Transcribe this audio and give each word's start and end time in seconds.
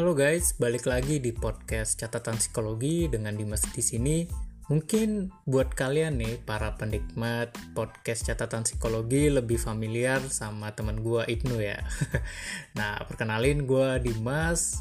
Halo 0.00 0.16
guys, 0.16 0.56
balik 0.56 0.88
lagi 0.88 1.20
di 1.20 1.28
podcast 1.28 2.00
catatan 2.00 2.40
psikologi 2.40 3.04
dengan 3.12 3.36
Dimas 3.36 3.68
di 3.68 3.84
sini. 3.84 4.24
Mungkin 4.72 5.28
buat 5.44 5.76
kalian 5.76 6.16
nih 6.16 6.40
para 6.40 6.72
penikmat 6.72 7.52
podcast 7.76 8.24
catatan 8.24 8.64
psikologi 8.64 9.28
lebih 9.28 9.60
familiar 9.60 10.24
sama 10.32 10.72
teman 10.72 11.04
gue 11.04 11.20
Ibnu 11.20 11.60
ya. 11.60 11.84
nah, 12.80 12.96
perkenalin 13.04 13.68
gue 13.68 14.00
Dimas 14.00 14.80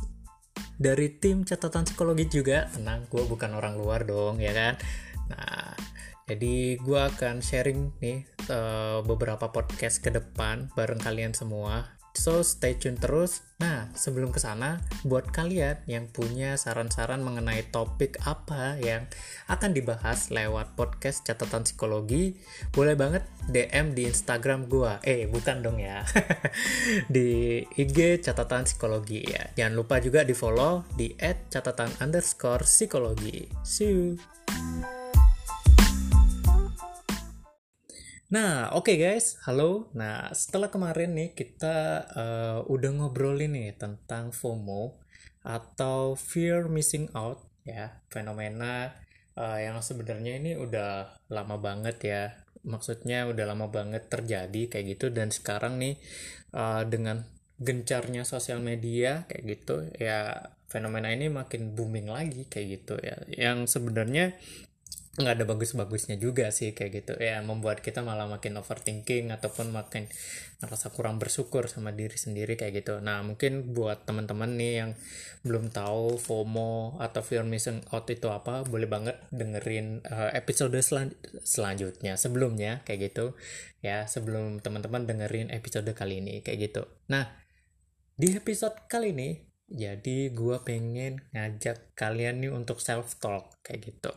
dari 0.80 1.12
tim 1.20 1.44
catatan 1.44 1.84
psikologi 1.84 2.40
juga. 2.40 2.72
Tenang, 2.72 3.12
gue 3.12 3.28
bukan 3.28 3.60
orang 3.60 3.76
luar 3.76 4.08
dong 4.08 4.40
ya 4.40 4.56
kan. 4.56 4.80
Nah, 5.36 5.76
jadi 6.32 6.80
gue 6.80 7.02
akan 7.12 7.44
sharing 7.44 7.92
nih 8.00 8.24
uh, 8.48 9.04
beberapa 9.04 9.52
podcast 9.52 10.00
ke 10.00 10.16
depan 10.16 10.72
bareng 10.80 11.04
kalian 11.04 11.36
semua 11.36 11.99
So 12.20 12.44
stay 12.44 12.76
tune 12.76 13.00
terus. 13.00 13.48
Nah, 13.64 13.88
sebelum 13.96 14.36
ke 14.36 14.44
sana, 14.44 14.84
buat 15.08 15.32
kalian 15.32 15.80
yang 15.88 16.12
punya 16.12 16.60
saran-saran 16.60 17.24
mengenai 17.24 17.72
topik 17.72 18.20
apa 18.28 18.76
yang 18.84 19.08
akan 19.48 19.72
dibahas 19.72 20.28
lewat 20.28 20.76
podcast 20.76 21.24
catatan 21.24 21.64
psikologi, 21.64 22.36
boleh 22.76 23.00
banget 23.00 23.24
DM 23.48 23.96
di 23.96 24.04
Instagram 24.12 24.68
gua. 24.68 25.00
Eh, 25.08 25.32
bukan 25.32 25.64
dong 25.64 25.80
ya. 25.80 26.04
di 27.16 27.64
IG 27.80 28.20
catatan 28.20 28.68
psikologi 28.68 29.24
ya. 29.24 29.56
Jangan 29.56 29.80
lupa 29.80 30.04
juga 30.04 30.28
di 30.28 30.36
follow 30.36 30.84
di 31.00 31.16
@catatan. 31.16 32.04
See 33.64 33.88
you. 33.88 34.39
Nah, 38.30 38.70
oke 38.78 38.94
okay 38.94 38.98
guys, 39.02 39.42
halo. 39.50 39.90
Nah, 39.98 40.30
setelah 40.38 40.70
kemarin 40.70 41.18
nih 41.18 41.34
kita 41.34 42.06
uh, 42.14 42.58
udah 42.70 43.02
ngobrolin 43.02 43.58
nih 43.58 43.74
tentang 43.74 44.30
FOMO 44.30 45.02
atau 45.42 46.14
fear 46.14 46.70
missing 46.70 47.10
out 47.18 47.42
ya, 47.66 47.98
fenomena 48.14 48.94
uh, 49.34 49.58
yang 49.58 49.82
sebenarnya 49.82 50.38
ini 50.38 50.54
udah 50.54 51.10
lama 51.34 51.58
banget 51.58 51.98
ya. 52.06 52.24
Maksudnya 52.62 53.26
udah 53.26 53.50
lama 53.50 53.66
banget 53.66 54.14
terjadi 54.14 54.78
kayak 54.78 54.86
gitu 54.94 55.10
dan 55.10 55.34
sekarang 55.34 55.82
nih 55.82 55.98
uh, 56.54 56.86
dengan 56.86 57.26
gencarnya 57.58 58.30
sosial 58.30 58.62
media 58.62 59.26
kayak 59.26 59.58
gitu 59.58 59.90
ya 59.98 60.54
fenomena 60.70 61.10
ini 61.10 61.34
makin 61.34 61.74
booming 61.74 62.14
lagi 62.14 62.46
kayak 62.46 62.68
gitu 62.78 62.94
ya. 63.02 63.18
Yang 63.26 63.74
sebenarnya 63.74 64.38
nggak 65.20 65.36
ada 65.36 65.46
bagus-bagusnya 65.46 66.16
juga 66.16 66.48
sih 66.56 66.72
kayak 66.72 66.92
gitu. 67.04 67.14
Ya 67.20 67.44
membuat 67.44 67.84
kita 67.84 68.00
malah 68.00 68.26
makin 68.26 68.56
overthinking 68.56 69.36
ataupun 69.36 69.76
makin 69.76 70.08
ngerasa 70.64 70.96
kurang 70.96 71.20
bersyukur 71.20 71.68
sama 71.68 71.92
diri 71.92 72.16
sendiri 72.16 72.56
kayak 72.56 72.84
gitu. 72.84 73.04
Nah 73.04 73.20
mungkin 73.20 73.76
buat 73.76 74.08
teman-teman 74.08 74.56
nih 74.56 74.74
yang 74.80 74.92
belum 75.44 75.76
tahu 75.76 76.16
FOMO 76.16 77.04
atau 77.04 77.20
fear 77.20 77.44
missing 77.44 77.84
out 77.92 78.08
itu 78.08 78.32
apa 78.32 78.64
boleh 78.64 78.88
banget 78.88 79.20
dengerin 79.36 80.08
uh, 80.08 80.32
episode 80.32 80.76
selan 80.80 81.12
selanjutnya 81.44 82.16
sebelumnya 82.16 82.80
kayak 82.88 83.12
gitu. 83.12 83.36
Ya 83.84 84.08
sebelum 84.08 84.64
teman-teman 84.64 85.04
dengerin 85.04 85.52
episode 85.52 85.92
kali 85.92 86.24
ini 86.24 86.40
kayak 86.40 86.72
gitu. 86.72 86.88
Nah 87.12 87.28
di 88.16 88.36
episode 88.36 88.88
kali 88.88 89.12
ini 89.12 89.30
jadi 89.70 90.34
gue 90.34 90.58
pengen 90.66 91.22
ngajak 91.30 91.94
kalian 91.94 92.42
nih 92.42 92.52
untuk 92.52 92.82
self 92.82 93.22
talk 93.22 93.62
kayak 93.62 93.94
gitu 93.94 94.10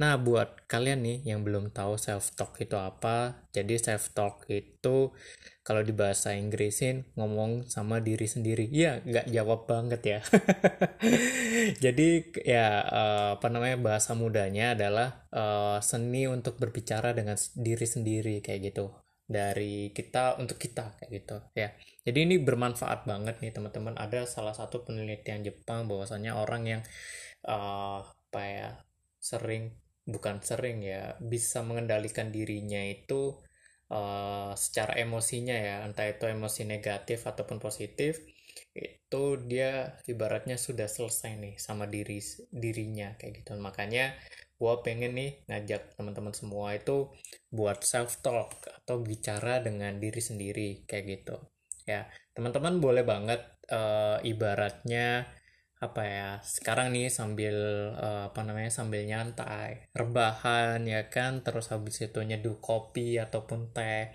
Nah, 0.00 0.16
buat 0.16 0.64
kalian 0.64 1.04
nih 1.04 1.18
yang 1.28 1.44
belum 1.44 1.70
tahu 1.70 2.00
self 2.00 2.32
talk 2.34 2.56
itu 2.62 2.76
apa, 2.78 3.46
jadi 3.52 3.76
self 3.76 4.16
talk 4.16 4.48
itu 4.48 5.12
kalau 5.60 5.82
di 5.84 5.92
bahasa 5.94 6.34
Inggrisin 6.34 7.06
ngomong 7.14 7.68
sama 7.68 8.00
diri 8.00 8.24
sendiri. 8.26 8.66
Iya, 8.72 9.04
nggak 9.04 9.26
jawab 9.30 9.60
banget 9.68 10.00
ya. 10.02 10.18
jadi 11.84 12.08
ya 12.42 12.66
uh, 12.82 13.30
apa 13.38 13.46
namanya 13.52 13.76
bahasa 13.78 14.16
mudanya 14.16 14.72
adalah 14.74 15.28
uh, 15.30 15.78
seni 15.84 16.26
untuk 16.26 16.56
berbicara 16.56 17.12
dengan 17.14 17.36
diri 17.54 17.86
sendiri 17.86 18.42
kayak 18.42 18.72
gitu 18.72 18.90
dari 19.30 19.94
kita 19.94 20.42
untuk 20.42 20.58
kita 20.58 20.98
kayak 20.98 21.10
gitu 21.22 21.36
ya. 21.54 21.70
Jadi 22.02 22.18
ini 22.26 22.36
bermanfaat 22.42 23.06
banget 23.06 23.38
nih 23.38 23.54
teman-teman. 23.54 23.94
Ada 23.94 24.26
salah 24.26 24.56
satu 24.56 24.82
penelitian 24.82 25.46
Jepang 25.46 25.86
bahwasanya 25.86 26.34
orang 26.34 26.62
yang 26.66 26.82
uh, 27.46 28.02
apa 28.02 28.42
ya 28.42 28.70
sering 29.20 29.76
bukan 30.08 30.40
sering 30.40 30.82
ya 30.82 31.14
bisa 31.20 31.62
mengendalikan 31.62 32.32
dirinya 32.32 32.80
itu 32.82 33.36
uh, 33.92 34.56
secara 34.56 34.96
emosinya 34.98 35.54
ya 35.54 35.76
entah 35.84 36.08
itu 36.08 36.24
emosi 36.26 36.66
negatif 36.66 37.28
ataupun 37.28 37.60
positif 37.60 38.24
itu 38.74 39.22
dia 39.50 39.98
ibaratnya 40.06 40.54
sudah 40.54 40.86
selesai 40.86 41.38
nih 41.38 41.54
sama 41.58 41.90
diri 41.90 42.22
dirinya 42.50 43.14
kayak 43.18 43.42
gitu. 43.42 43.58
Makanya 43.58 44.14
gue 44.60 44.74
pengen 44.86 45.16
nih 45.16 45.30
ngajak 45.50 45.98
teman-teman 45.98 46.34
semua 46.36 46.76
itu 46.76 47.10
buat 47.50 47.82
self 47.82 48.22
talk 48.22 48.54
atau 48.62 49.02
bicara 49.02 49.58
dengan 49.62 49.98
diri 49.98 50.22
sendiri 50.22 50.68
kayak 50.86 51.04
gitu. 51.10 51.36
Ya 51.86 52.06
teman-teman 52.34 52.78
boleh 52.78 53.02
banget 53.02 53.42
uh, 53.74 54.22
ibaratnya 54.22 55.26
apa 55.80 56.02
ya 56.04 56.28
sekarang 56.44 56.92
nih 56.92 57.08
sambil 57.08 57.56
uh, 57.96 58.28
apa 58.28 58.40
namanya 58.44 58.68
sambil 58.68 59.00
nyantai 59.08 59.88
rebahan 59.96 60.84
ya 60.84 61.08
kan 61.08 61.40
terus 61.40 61.72
habis 61.72 62.04
itu 62.04 62.20
nyeduh 62.20 62.60
kopi 62.60 63.16
ataupun 63.16 63.72
teh 63.72 64.12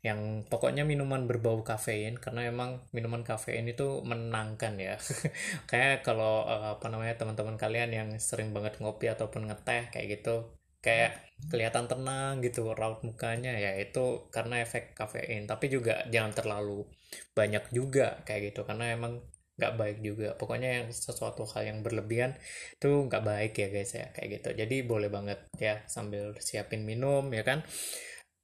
yang 0.00 0.48
pokoknya 0.48 0.88
minuman 0.88 1.28
berbau 1.28 1.60
kafein 1.60 2.16
karena 2.16 2.48
emang 2.48 2.80
minuman 2.96 3.20
kafein 3.20 3.68
itu 3.68 4.00
menangkan 4.00 4.80
ya. 4.80 4.96
Kayak 5.70 6.08
kalau 6.08 6.48
uh, 6.48 6.80
apa 6.80 6.88
namanya 6.88 7.20
teman-teman 7.20 7.60
kalian 7.60 7.90
yang 7.92 8.08
sering 8.16 8.56
banget 8.56 8.80
ngopi 8.80 9.12
ataupun 9.12 9.52
ngeteh 9.52 9.92
kayak 9.92 10.08
gitu 10.20 10.56
kayak 10.80 11.20
kelihatan 11.52 11.84
tenang 11.92 12.40
gitu 12.40 12.72
raut 12.72 13.04
mukanya 13.04 13.52
ya 13.52 13.76
itu 13.76 14.24
karena 14.32 14.64
efek 14.64 14.96
kafein. 14.96 15.44
Tapi 15.44 15.68
juga 15.68 16.08
jangan 16.08 16.32
terlalu 16.32 16.88
banyak 17.36 17.68
juga 17.68 18.24
kayak 18.24 18.56
gitu 18.56 18.64
karena 18.64 18.96
emang 18.96 19.20
nggak 19.60 19.76
baik 19.76 19.98
juga. 20.00 20.32
Pokoknya 20.40 20.82
yang 20.82 20.86
sesuatu 20.88 21.44
hal 21.52 21.68
yang 21.68 21.78
berlebihan 21.84 22.40
itu 22.80 22.88
nggak 23.06 23.20
baik 23.20 23.52
ya 23.60 23.68
guys 23.68 23.92
ya 23.92 24.08
kayak 24.16 24.28
gitu. 24.40 24.48
Jadi 24.56 24.76
boleh 24.88 25.12
banget 25.12 25.44
ya 25.60 25.84
sambil 25.84 26.32
siapin 26.40 26.88
minum 26.88 27.28
ya 27.30 27.44
kan? 27.44 27.60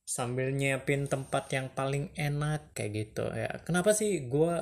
Sambil 0.05 0.53
nyiapin 0.53 1.09
tempat 1.09 1.49
yang 1.51 1.73
paling 1.73 2.13
enak 2.15 2.77
kayak 2.77 2.93
gitu 2.93 3.25
ya. 3.33 3.65
Kenapa 3.65 3.97
sih 3.97 4.29
gue 4.29 4.53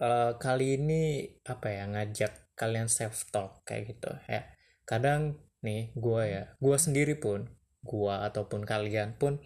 uh, 0.00 0.32
kali 0.38 0.78
ini 0.78 1.26
apa 1.44 1.66
ya 1.74 1.84
ngajak 1.90 2.54
kalian 2.54 2.86
self 2.86 3.26
talk 3.34 3.66
kayak 3.66 3.98
gitu 3.98 4.14
ya? 4.30 4.46
Kadang 4.86 5.50
nih 5.60 5.92
gue 5.92 6.22
ya 6.24 6.42
gue 6.56 6.76
sendiri 6.80 7.20
pun 7.20 7.44
gue 7.84 8.14
ataupun 8.14 8.64
kalian 8.64 9.16
pun 9.16 9.40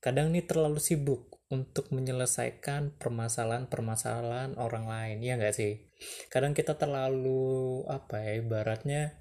kadang 0.00 0.32
nih 0.32 0.44
terlalu 0.48 0.80
sibuk 0.80 1.39
untuk 1.50 1.90
menyelesaikan 1.90 2.94
permasalahan-permasalahan 2.96 4.54
orang 4.54 4.86
lain 4.86 5.18
ya 5.20 5.34
nggak 5.34 5.54
sih? 5.54 5.90
Kadang 6.30 6.54
kita 6.54 6.78
terlalu 6.78 7.82
apa 7.90 8.22
ya 8.22 8.38
ibaratnya 8.38 9.20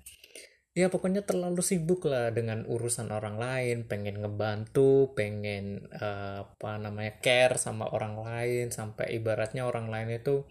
ya 0.77 0.87
pokoknya 0.87 1.25
terlalu 1.25 1.59
sibuk 1.65 2.05
lah 2.07 2.29
dengan 2.31 2.63
urusan 2.63 3.09
orang 3.11 3.41
lain 3.41 3.89
pengen 3.89 4.21
ngebantu 4.21 5.11
pengen 5.17 5.89
uh, 5.91 6.45
apa 6.45 6.79
namanya 6.79 7.19
care 7.19 7.57
sama 7.59 7.89
orang 7.89 8.21
lain 8.21 8.71
sampai 8.71 9.17
ibaratnya 9.17 9.65
orang 9.65 9.89
lain 9.89 10.21
itu 10.21 10.45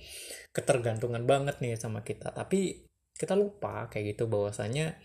ketergantungan 0.53 1.25
banget 1.25 1.63
nih 1.63 1.79
sama 1.79 2.03
kita. 2.03 2.35
Tapi 2.35 2.85
kita 3.15 3.39
lupa 3.39 3.87
kayak 3.89 4.19
gitu 4.19 4.27
bahwasanya 4.27 4.99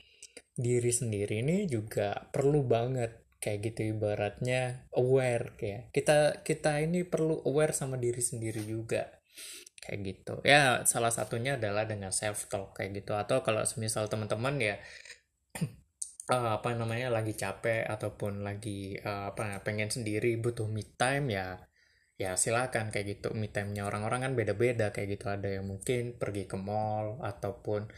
diri 0.54 0.92
sendiri 0.94 1.42
ini 1.42 1.66
juga 1.66 2.30
perlu 2.30 2.62
banget 2.66 3.23
kayak 3.44 3.60
gitu 3.60 3.92
ibaratnya 3.92 4.88
aware 4.96 5.60
kayak. 5.60 5.92
Kita 5.92 6.40
kita 6.48 6.80
ini 6.80 7.04
perlu 7.04 7.44
aware 7.44 7.76
sama 7.76 8.00
diri 8.00 8.24
sendiri 8.24 8.64
juga. 8.64 9.20
Kayak 9.84 10.00
gitu. 10.08 10.36
Ya 10.48 10.88
salah 10.88 11.12
satunya 11.12 11.60
adalah 11.60 11.84
dengan 11.84 12.16
self 12.16 12.48
talk 12.48 12.80
kayak 12.80 13.04
gitu. 13.04 13.12
Atau 13.20 13.44
kalau 13.44 13.68
semisal 13.68 14.08
teman-teman 14.08 14.56
ya 14.64 14.76
uh, 16.32 16.56
apa 16.64 16.72
namanya 16.72 17.12
lagi 17.12 17.36
capek 17.36 17.84
ataupun 17.84 18.48
lagi 18.48 18.96
uh, 18.96 19.36
apa 19.36 19.60
pengen 19.68 19.92
sendiri 19.92 20.40
butuh 20.40 20.72
me 20.72 20.88
time 20.96 21.36
ya 21.36 21.60
ya 22.16 22.40
silakan 22.40 22.96
kayak 22.96 23.20
gitu. 23.20 23.36
Me 23.36 23.52
time-nya 23.52 23.84
orang-orang 23.84 24.32
kan 24.32 24.34
beda-beda. 24.40 24.96
Kayak 24.96 25.20
gitu 25.20 25.26
ada 25.28 25.52
yang 25.52 25.68
mungkin 25.68 26.16
pergi 26.16 26.48
ke 26.48 26.56
mall 26.56 27.20
ataupun 27.20 27.92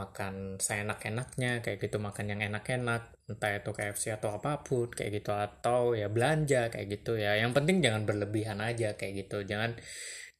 makan 0.00 0.34
seenak-enaknya 0.66 1.60
kayak 1.64 1.78
gitu 1.84 1.96
makan 2.00 2.26
yang 2.32 2.40
enak-enak 2.40 3.02
entah 3.30 3.52
itu 3.54 3.70
KFC 3.76 4.04
atau 4.16 4.30
apa 4.34 4.64
pun 4.66 4.88
kayak 4.88 5.22
gitu 5.22 5.30
atau 5.30 5.92
ya 5.92 6.08
belanja 6.08 6.72
kayak 6.72 6.86
gitu 7.00 7.20
ya. 7.20 7.36
Yang 7.36 7.52
penting 7.56 7.76
jangan 7.84 8.02
berlebihan 8.08 8.58
aja 8.64 8.96
kayak 8.98 9.26
gitu. 9.26 9.44
Jangan 9.44 9.76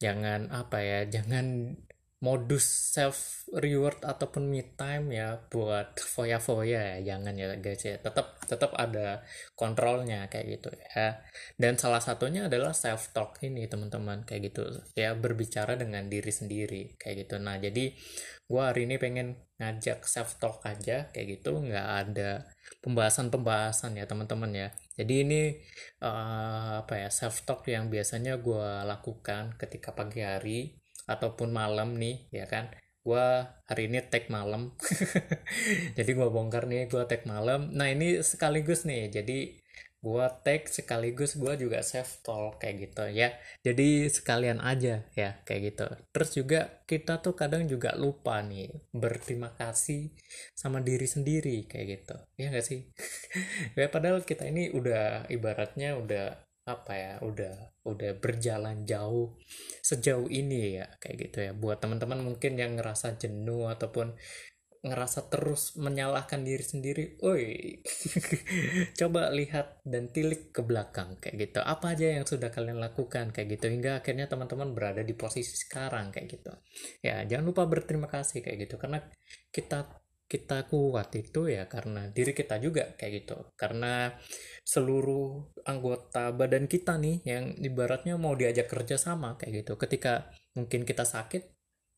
jangan 0.01 0.49
apa 0.51 0.79
ya 0.81 1.01
jangan 1.07 1.77
modus 2.21 2.93
self 2.93 3.49
reward 3.57 4.05
ataupun 4.05 4.45
me 4.45 4.61
time 4.77 5.09
ya 5.17 5.41
buat 5.49 5.97
foya-foya 5.97 7.01
ya 7.01 7.17
jangan 7.17 7.33
ya 7.33 7.57
guys 7.57 7.81
ya. 7.81 7.97
Tetap 7.97 8.45
tetap 8.45 8.77
ada 8.77 9.25
kontrolnya 9.57 10.29
kayak 10.29 10.61
gitu 10.61 10.69
ya. 10.69 11.25
Dan 11.57 11.81
salah 11.81 12.05
satunya 12.05 12.47
adalah 12.53 12.77
self 12.77 13.17
talk 13.17 13.41
ini 13.41 13.65
teman-teman 13.65 14.29
kayak 14.29 14.53
gitu 14.53 14.69
ya 14.93 15.17
berbicara 15.17 15.81
dengan 15.81 16.13
diri 16.13 16.29
sendiri 16.29 17.01
kayak 17.01 17.27
gitu. 17.27 17.41
Nah 17.41 17.57
jadi 17.57 17.97
gue 18.51 18.63
hari 18.63 18.85
ini 18.85 19.01
pengen 19.01 19.41
ngajak 19.57 20.05
self 20.05 20.37
talk 20.37 20.61
aja 20.69 21.09
kayak 21.17 21.41
gitu. 21.41 21.57
Nggak 21.57 21.89
ada 21.89 22.31
pembahasan-pembahasan 22.85 23.97
ya 23.97 24.05
teman-teman 24.05 24.53
ya. 24.53 24.69
Jadi 25.01 25.15
ini 25.25 25.43
uh, 26.05 26.85
apa 26.85 27.01
ya 27.01 27.09
self 27.09 27.49
talk 27.49 27.65
yang 27.65 27.89
biasanya 27.89 28.37
gue 28.37 28.69
lakukan 28.85 29.57
ketika 29.57 29.97
pagi 29.97 30.21
hari 30.21 30.80
ataupun 31.11 31.51
malam 31.51 31.99
nih 31.99 32.31
ya 32.31 32.47
kan? 32.47 32.71
Gue 33.03 33.27
hari 33.67 33.83
ini 33.91 33.99
tag 34.07 34.31
malam. 34.31 34.79
Jadi 35.99 36.11
gue 36.15 36.29
bongkar 36.31 36.71
nih 36.71 36.87
gue 36.87 37.03
tag 37.11 37.27
malam. 37.27 37.75
Nah 37.75 37.91
ini 37.91 38.23
sekaligus 38.23 38.87
nih 38.87 39.11
jadi 39.11 39.39
gue 40.01 40.27
tag 40.45 40.65
sekaligus 40.65 41.37
gue 41.37 41.53
juga 41.61 41.85
save 41.85 42.09
talk 42.25 42.61
kayak 42.61 42.77
gitu 42.89 43.05
ya. 43.13 43.29
Jadi 43.61 44.09
sekalian 44.09 44.61
aja 44.65 45.05
ya 45.13 45.41
kayak 45.45 45.61
gitu. 45.73 45.87
Terus 46.13 46.31
juga 46.37 46.61
kita 46.89 47.21
tuh 47.25 47.37
kadang 47.37 47.69
juga 47.69 47.93
lupa 47.97 48.41
nih 48.41 48.69
berterima 48.97 49.53
kasih 49.57 50.13
sama 50.57 50.81
diri 50.81 51.05
sendiri 51.05 51.69
kayak 51.69 51.87
gitu. 52.01 52.17
Ya 52.41 52.49
gak 52.53 52.67
sih? 52.69 52.81
Ya 53.79 53.87
padahal 53.89 54.25
kita 54.25 54.45
ini 54.49 54.73
udah 54.73 55.29
ibaratnya 55.33 55.97
udah 55.97 56.27
apa 56.69 56.93
ya 56.95 57.15
udah 57.25 57.70
udah 57.81 58.13
berjalan 58.21 58.85
jauh 58.85 59.41
sejauh 59.81 60.29
ini 60.29 60.81
ya 60.81 60.87
kayak 61.01 61.17
gitu 61.29 61.39
ya 61.49 61.53
buat 61.57 61.81
teman-teman 61.81 62.21
mungkin 62.21 62.61
yang 62.61 62.77
ngerasa 62.77 63.17
jenuh 63.17 63.73
ataupun 63.73 64.13
ngerasa 64.81 65.29
terus 65.29 65.77
menyalahkan 65.77 66.41
diri 66.41 66.65
sendiri, 66.65 67.05
oi, 67.21 67.85
coba 69.01 69.29
lihat 69.29 69.85
dan 69.85 70.09
tilik 70.09 70.57
ke 70.57 70.65
belakang 70.65 71.21
kayak 71.21 71.37
gitu. 71.37 71.61
Apa 71.61 71.93
aja 71.93 72.17
yang 72.17 72.25
sudah 72.25 72.49
kalian 72.49 72.81
lakukan 72.81 73.29
kayak 73.29 73.61
gitu 73.61 73.69
hingga 73.69 74.01
akhirnya 74.01 74.25
teman-teman 74.25 74.73
berada 74.73 75.05
di 75.05 75.13
posisi 75.13 75.53
sekarang 75.53 76.09
kayak 76.17 76.33
gitu. 76.33 76.53
Ya 77.05 77.21
jangan 77.29 77.53
lupa 77.53 77.69
berterima 77.69 78.09
kasih 78.09 78.41
kayak 78.41 78.69
gitu 78.69 78.81
karena 78.81 79.05
kita 79.53 80.01
kita 80.31 80.71
kuat 80.71 81.11
itu 81.19 81.51
ya 81.51 81.67
karena 81.67 82.09
diri 82.09 82.33
kita 82.33 82.57
juga 82.57 82.97
kayak 82.97 83.13
gitu. 83.21 83.37
Karena 83.61 84.09
seluruh 84.71 85.51
anggota 85.67 86.31
badan 86.31 86.71
kita 86.71 86.95
nih 86.95 87.27
yang 87.27 87.59
ibaratnya 87.59 88.15
mau 88.15 88.39
diajak 88.39 88.71
kerja 88.71 88.95
sama 88.95 89.35
kayak 89.35 89.67
gitu. 89.67 89.75
Ketika 89.75 90.31
mungkin 90.55 90.87
kita 90.87 91.03
sakit 91.03 91.43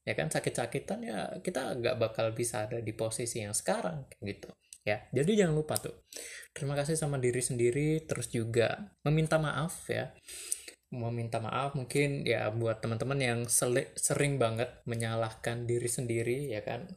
ya 0.02 0.16
kan 0.18 0.32
sakit-sakitan 0.32 0.98
ya 1.04 1.18
kita 1.44 1.78
nggak 1.78 2.00
bakal 2.00 2.32
bisa 2.32 2.64
ada 2.64 2.80
di 2.80 2.96
posisi 2.96 3.44
yang 3.44 3.52
sekarang 3.52 4.08
kayak 4.08 4.24
gitu. 4.24 4.48
Ya 4.88 5.04
jadi 5.12 5.44
jangan 5.44 5.60
lupa 5.60 5.76
tuh. 5.76 6.08
Terima 6.56 6.72
kasih 6.72 6.96
sama 6.96 7.20
diri 7.20 7.44
sendiri 7.44 8.08
terus 8.08 8.32
juga 8.32 8.96
meminta 9.04 9.36
maaf 9.36 9.92
ya. 9.92 10.16
Meminta 10.88 11.44
maaf 11.44 11.76
mungkin 11.76 12.24
ya 12.24 12.48
buat 12.56 12.80
teman-teman 12.80 13.20
yang 13.20 13.40
sering 14.00 14.40
banget 14.40 14.80
menyalahkan 14.88 15.68
diri 15.68 15.88
sendiri 15.92 16.48
ya 16.48 16.64
kan 16.64 16.88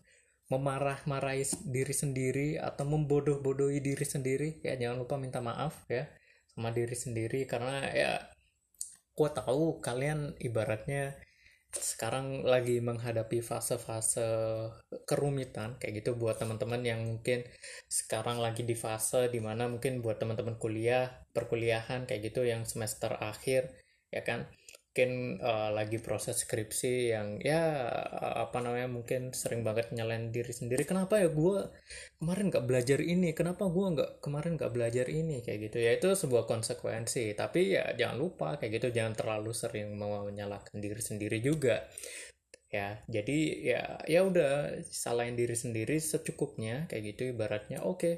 memarah-marahi 0.45 1.43
diri 1.65 1.95
sendiri 1.95 2.49
atau 2.61 2.85
membodoh-bodohi 2.85 3.81
diri 3.81 4.05
sendiri 4.05 4.61
ya 4.61 4.77
jangan 4.77 5.01
lupa 5.01 5.17
minta 5.17 5.41
maaf 5.41 5.89
ya 5.89 6.05
sama 6.53 6.69
diri 6.71 6.95
sendiri. 6.95 7.43
Karena 7.49 7.89
ya 7.91 8.11
gua 9.17 9.29
tahu 9.33 9.79
kalian 9.83 10.37
ibaratnya 10.39 11.17
sekarang 11.75 12.47
lagi 12.47 12.79
menghadapi 12.79 13.43
fase-fase 13.43 14.23
kerumitan 15.03 15.75
kayak 15.75 16.03
gitu 16.03 16.15
buat 16.15 16.39
teman-teman 16.39 16.79
yang 16.87 17.03
mungkin 17.03 17.43
sekarang 17.91 18.39
lagi 18.39 18.63
di 18.63 18.79
fase 18.79 19.27
di 19.27 19.43
mana 19.43 19.67
mungkin 19.67 19.99
buat 19.99 20.15
teman-teman 20.15 20.55
kuliah 20.55 21.27
perkuliahan 21.35 22.07
kayak 22.07 22.31
gitu 22.31 22.47
yang 22.47 22.63
semester 22.63 23.11
akhir 23.19 23.75
ya 24.07 24.23
kan 24.23 24.47
mungkin 24.95 25.43
uh, 25.43 25.75
lagi 25.75 25.99
proses 25.99 26.47
skripsi 26.47 27.11
yang 27.11 27.35
ya 27.43 27.83
apa 28.47 28.63
namanya 28.63 28.87
mungkin 28.87 29.35
sering 29.35 29.59
banget 29.59 29.91
nyalain 29.91 30.31
diri 30.31 30.55
sendiri. 30.55 30.87
Kenapa 30.87 31.19
ya 31.19 31.27
gue 31.27 31.67
kemarin 32.15 32.47
nggak 32.47 32.63
belajar 32.63 33.03
ini? 33.03 33.35
Kenapa 33.35 33.67
gue 33.67 33.85
nggak 33.91 34.23
kemarin 34.23 34.55
nggak 34.55 34.71
belajar 34.71 35.11
ini? 35.11 35.43
Kayak 35.43 35.59
gitu. 35.67 35.77
Ya 35.83 35.91
itu 35.99 36.07
sebuah 36.15 36.47
konsekuensi. 36.47 37.35
Tapi 37.35 37.75
ya 37.75 37.91
jangan 37.99 38.23
lupa 38.23 38.55
kayak 38.55 38.71
gitu 38.79 38.95
jangan 38.95 39.19
terlalu 39.19 39.51
sering 39.51 39.99
mau 39.99 40.23
menyalahkan 40.23 40.79
diri 40.79 41.03
sendiri 41.03 41.43
juga. 41.43 41.91
Ya 42.71 43.03
jadi 43.11 43.39
ya 43.67 43.83
ya 44.07 44.23
udah 44.23 44.79
salahin 44.87 45.35
diri 45.35 45.59
sendiri 45.59 45.99
secukupnya 45.99 46.87
kayak 46.87 47.19
gitu 47.19 47.35
ibaratnya. 47.35 47.83
Oke 47.83 47.99
okay, 47.99 48.15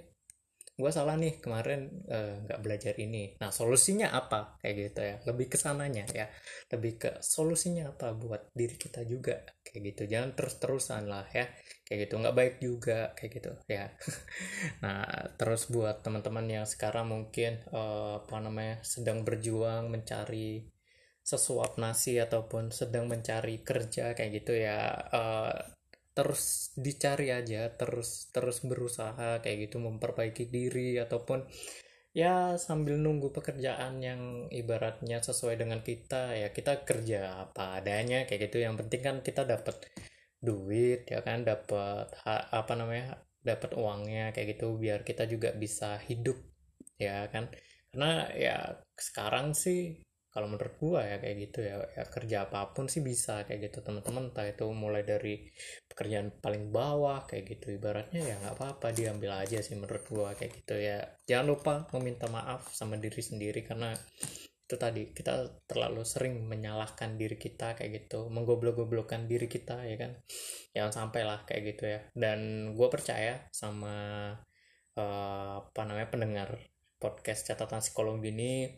gue 0.77 0.91
salah 0.93 1.17
nih 1.17 1.41
kemarin 1.41 1.89
eh, 2.05 2.37
nggak 2.45 2.59
uh, 2.61 2.63
belajar 2.63 2.93
ini. 3.01 3.33
Nah 3.41 3.49
solusinya 3.49 4.13
apa? 4.13 4.61
Kayak 4.61 4.75
gitu 4.77 5.01
ya. 5.01 5.15
Lebih 5.25 5.47
ke 5.49 5.57
sananya 5.57 6.05
ya. 6.13 6.29
Lebih 6.69 6.93
ke 7.01 7.09
solusinya 7.25 7.97
apa 7.97 8.13
buat 8.13 8.53
diri 8.53 8.77
kita 8.77 9.01
juga? 9.01 9.41
Kayak 9.65 9.81
gitu. 9.93 10.01
Jangan 10.05 10.29
terus 10.37 10.55
terusan 10.61 11.09
lah 11.09 11.25
ya. 11.33 11.49
Kayak 11.81 11.97
gitu. 12.05 12.13
Nggak 12.21 12.35
baik 12.37 12.55
juga. 12.61 12.99
Kayak 13.17 13.31
gitu. 13.41 13.51
Ya. 13.65 13.85
Nah 14.85 15.01
terus 15.41 15.65
buat 15.73 16.05
teman-teman 16.05 16.45
yang 16.45 16.65
sekarang 16.69 17.09
mungkin 17.09 17.65
uh, 17.73 18.21
apa 18.21 18.37
namanya 18.37 18.77
sedang 18.85 19.25
berjuang 19.25 19.89
mencari 19.89 20.69
sesuap 21.25 21.75
nasi 21.81 22.21
ataupun 22.21 22.71
sedang 22.71 23.11
mencari 23.11 23.59
kerja 23.65 24.15
kayak 24.15 24.31
gitu 24.31 24.53
ya 24.55 24.95
uh, 25.11 25.76
terus 26.17 26.73
dicari 26.73 27.29
aja 27.29 27.69
terus 27.77 28.33
terus 28.33 28.65
berusaha 28.65 29.37
kayak 29.45 29.69
gitu 29.69 29.77
memperbaiki 29.77 30.49
diri 30.49 30.97
ataupun 30.97 31.45
ya 32.17 32.57
sambil 32.57 32.97
nunggu 32.97 33.29
pekerjaan 33.29 34.01
yang 34.01 34.21
ibaratnya 34.49 35.21
sesuai 35.21 35.61
dengan 35.61 35.85
kita 35.85 36.33
ya 36.33 36.49
kita 36.49 36.81
kerja 36.81 37.45
apa 37.45 37.77
adanya 37.77 38.25
kayak 38.25 38.49
gitu. 38.49 38.65
Yang 38.65 38.75
penting 38.81 39.01
kan 39.05 39.15
kita 39.21 39.45
dapat 39.45 39.85
duit 40.41 41.05
ya 41.05 41.21
kan 41.21 41.45
dapat 41.45 42.09
apa 42.25 42.73
namanya 42.73 43.21
dapat 43.45 43.77
uangnya 43.77 44.33
kayak 44.33 44.57
gitu 44.57 44.73
biar 44.81 45.05
kita 45.05 45.29
juga 45.29 45.53
bisa 45.53 46.01
hidup 46.09 46.41
ya 46.97 47.29
kan. 47.29 47.53
Karena 47.93 48.33
ya 48.33 48.57
sekarang 48.97 49.53
sih 49.53 50.01
kalau 50.37 50.53
menurut 50.53 50.77
gua 50.77 51.01
ya 51.01 51.17
kayak 51.17 51.49
gitu 51.49 51.65
ya, 51.65 51.81
ya 51.97 52.05
kerja 52.05 52.45
apa 52.45 52.69
pun 52.69 52.85
sih 52.85 53.01
bisa 53.01 53.41
kayak 53.49 53.73
gitu 53.73 53.81
teman-teman 53.81 54.29
entah 54.29 54.45
itu 54.45 54.69
mulai 54.69 55.01
dari 55.01 55.49
pekerjaan 55.89 56.29
paling 56.37 56.69
bawah 56.69 57.25
kayak 57.25 57.57
gitu. 57.57 57.73
Ibaratnya 57.73 58.21
ya 58.21 58.37
nggak 58.37 58.53
apa-apa 58.53 58.93
diambil 58.93 59.33
aja 59.41 59.57
sih 59.65 59.73
menurut 59.73 60.05
gua 60.05 60.37
kayak 60.37 60.61
gitu 60.61 60.77
ya. 60.77 61.01
Jangan 61.25 61.45
lupa 61.49 61.73
meminta 61.97 62.29
maaf 62.29 62.69
sama 62.69 63.01
diri 63.01 63.17
sendiri 63.17 63.65
karena 63.65 63.97
itu 64.67 64.75
tadi 64.77 65.09
kita 65.09 65.65
terlalu 65.65 66.05
sering 66.05 66.45
menyalahkan 66.45 67.17
diri 67.17 67.33
kita 67.41 67.73
kayak 67.73 68.05
gitu. 68.05 68.29
Menggoblok-goblokkan 68.29 69.25
diri 69.25 69.49
kita 69.49 69.89
ya 69.89 69.97
kan? 69.97 70.21
Jangan 70.69 70.93
sampai 70.93 71.25
lah 71.25 71.49
kayak 71.49 71.61
gitu 71.73 71.83
ya. 71.89 71.99
Dan 72.13 72.71
gue 72.77 72.87
percaya 72.93 73.41
sama 73.49 74.29
uh, 75.01 75.65
apa 75.65 75.81
namanya 75.81 76.13
pendengar 76.13 76.49
podcast 76.97 77.45
catatan 77.45 77.79
psikologi 77.79 78.33
ini 78.33 78.73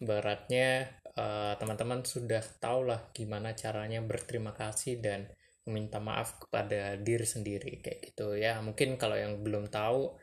beratnya 0.00 0.88
uh, 1.12 1.52
teman-teman 1.60 2.00
sudah 2.00 2.40
tahu 2.56 2.88
lah 2.88 3.12
gimana 3.12 3.52
caranya 3.52 4.00
berterima 4.00 4.56
kasih 4.56 5.04
dan 5.04 5.28
meminta 5.68 6.00
maaf 6.00 6.40
kepada 6.40 6.96
diri 6.96 7.28
sendiri 7.28 7.84
kayak 7.84 8.00
gitu 8.12 8.32
ya. 8.40 8.56
Mungkin 8.64 8.96
kalau 8.96 9.20
yang 9.20 9.44
belum 9.44 9.68
tahu 9.68 10.16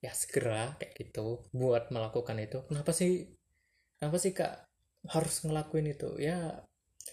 ya 0.00 0.12
segera 0.16 0.72
kayak 0.80 0.96
gitu 0.96 1.44
buat 1.52 1.92
melakukan 1.92 2.40
itu. 2.40 2.64
Kenapa 2.64 2.96
sih 2.96 3.28
kenapa 4.00 4.16
sih 4.16 4.32
kak 4.32 4.64
harus 5.12 5.44
ngelakuin 5.44 5.92
itu? 5.92 6.16
Ya 6.16 6.64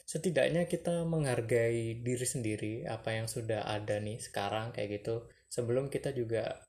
setidaknya 0.08 0.66
kita 0.66 1.04
menghargai 1.04 2.00
diri 2.00 2.28
sendiri 2.28 2.74
apa 2.88 3.20
yang 3.20 3.28
sudah 3.28 3.68
ada 3.68 4.00
nih 4.00 4.24
sekarang 4.24 4.72
kayak 4.72 5.04
gitu. 5.04 5.28
Sebelum 5.52 5.92
kita 5.92 6.16
juga 6.16 6.64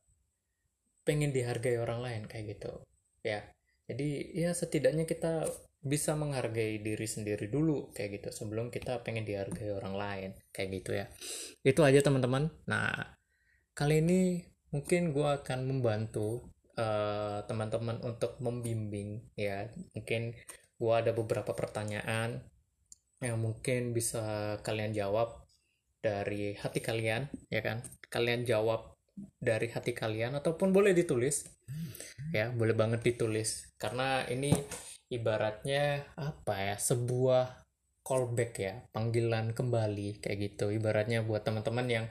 pengen 1.07 1.31
dihargai 1.31 1.79
orang 1.79 2.01
lain 2.03 2.23
kayak 2.27 2.59
gitu 2.59 2.83
ya. 3.25 3.41
Jadi 3.89 4.37
ya 4.37 4.53
setidaknya 4.53 5.09
kita 5.09 5.49
bisa 5.85 6.17
menghargai 6.17 6.81
diri 6.81 7.05
sendiri 7.05 7.53
dulu 7.53 7.93
kayak 7.93 8.21
gitu 8.21 8.29
sebelum 8.33 8.73
kita 8.73 9.05
pengen 9.05 9.29
dihargai 9.29 9.73
orang 9.77 9.95
lain 9.97 10.31
kayak 10.53 10.69
gitu 10.81 10.91
ya. 10.97 11.07
Itu 11.61 11.85
aja 11.85 12.01
teman-teman. 12.01 12.49
Nah 12.69 13.17
kali 13.77 14.01
ini 14.01 14.41
mungkin 14.73 15.13
gue 15.13 15.29
akan 15.45 15.69
membantu 15.69 16.49
uh, 16.81 17.45
teman-teman 17.45 18.01
untuk 18.01 18.41
membimbing 18.41 19.29
ya. 19.37 19.69
Mungkin 19.93 20.33
gue 20.81 20.95
ada 20.95 21.13
beberapa 21.13 21.53
pertanyaan 21.53 22.41
yang 23.21 23.41
mungkin 23.41 23.93
bisa 23.93 24.57
kalian 24.65 24.93
jawab 24.97 25.45
dari 26.01 26.57
hati 26.57 26.81
kalian 26.81 27.29
ya 27.53 27.61
kan? 27.61 27.85
Kalian 28.09 28.49
jawab 28.49 28.94
dari 29.39 29.71
hati 29.71 29.95
kalian 29.95 30.39
ataupun 30.39 30.75
boleh 30.75 30.91
ditulis. 30.93 31.47
Ya 32.35 32.51
boleh 32.51 32.75
banget 32.75 33.07
ditulis. 33.07 33.75
Karena 33.79 34.27
ini 34.27 34.51
ibaratnya 35.13 36.03
apa 36.19 36.75
ya 36.75 36.77
sebuah 36.79 37.65
callback 38.05 38.53
ya 38.61 38.75
panggilan 38.93 39.57
kembali 39.57 40.21
kayak 40.21 40.39
gitu. 40.53 40.69
Ibaratnya 40.69 41.25
buat 41.25 41.47
teman-teman 41.47 41.87
yang 41.89 42.07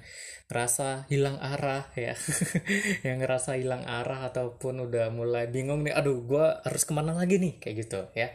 ngerasa 0.50 1.06
hilang 1.12 1.38
arah 1.38 1.86
ya. 1.94 2.18
Yang 3.06 3.18
ngerasa 3.24 3.62
hilang 3.62 3.86
arah 3.86 4.26
ataupun 4.26 4.90
udah 4.90 5.14
mulai 5.14 5.46
bingung 5.52 5.86
nih 5.86 5.94
aduh 5.94 6.26
gue 6.26 6.46
harus 6.66 6.84
ke 6.84 6.94
mana 6.98 7.14
lagi 7.14 7.38
nih? 7.38 7.62
kayak 7.62 7.76
gitu 7.86 8.02
ya. 8.18 8.34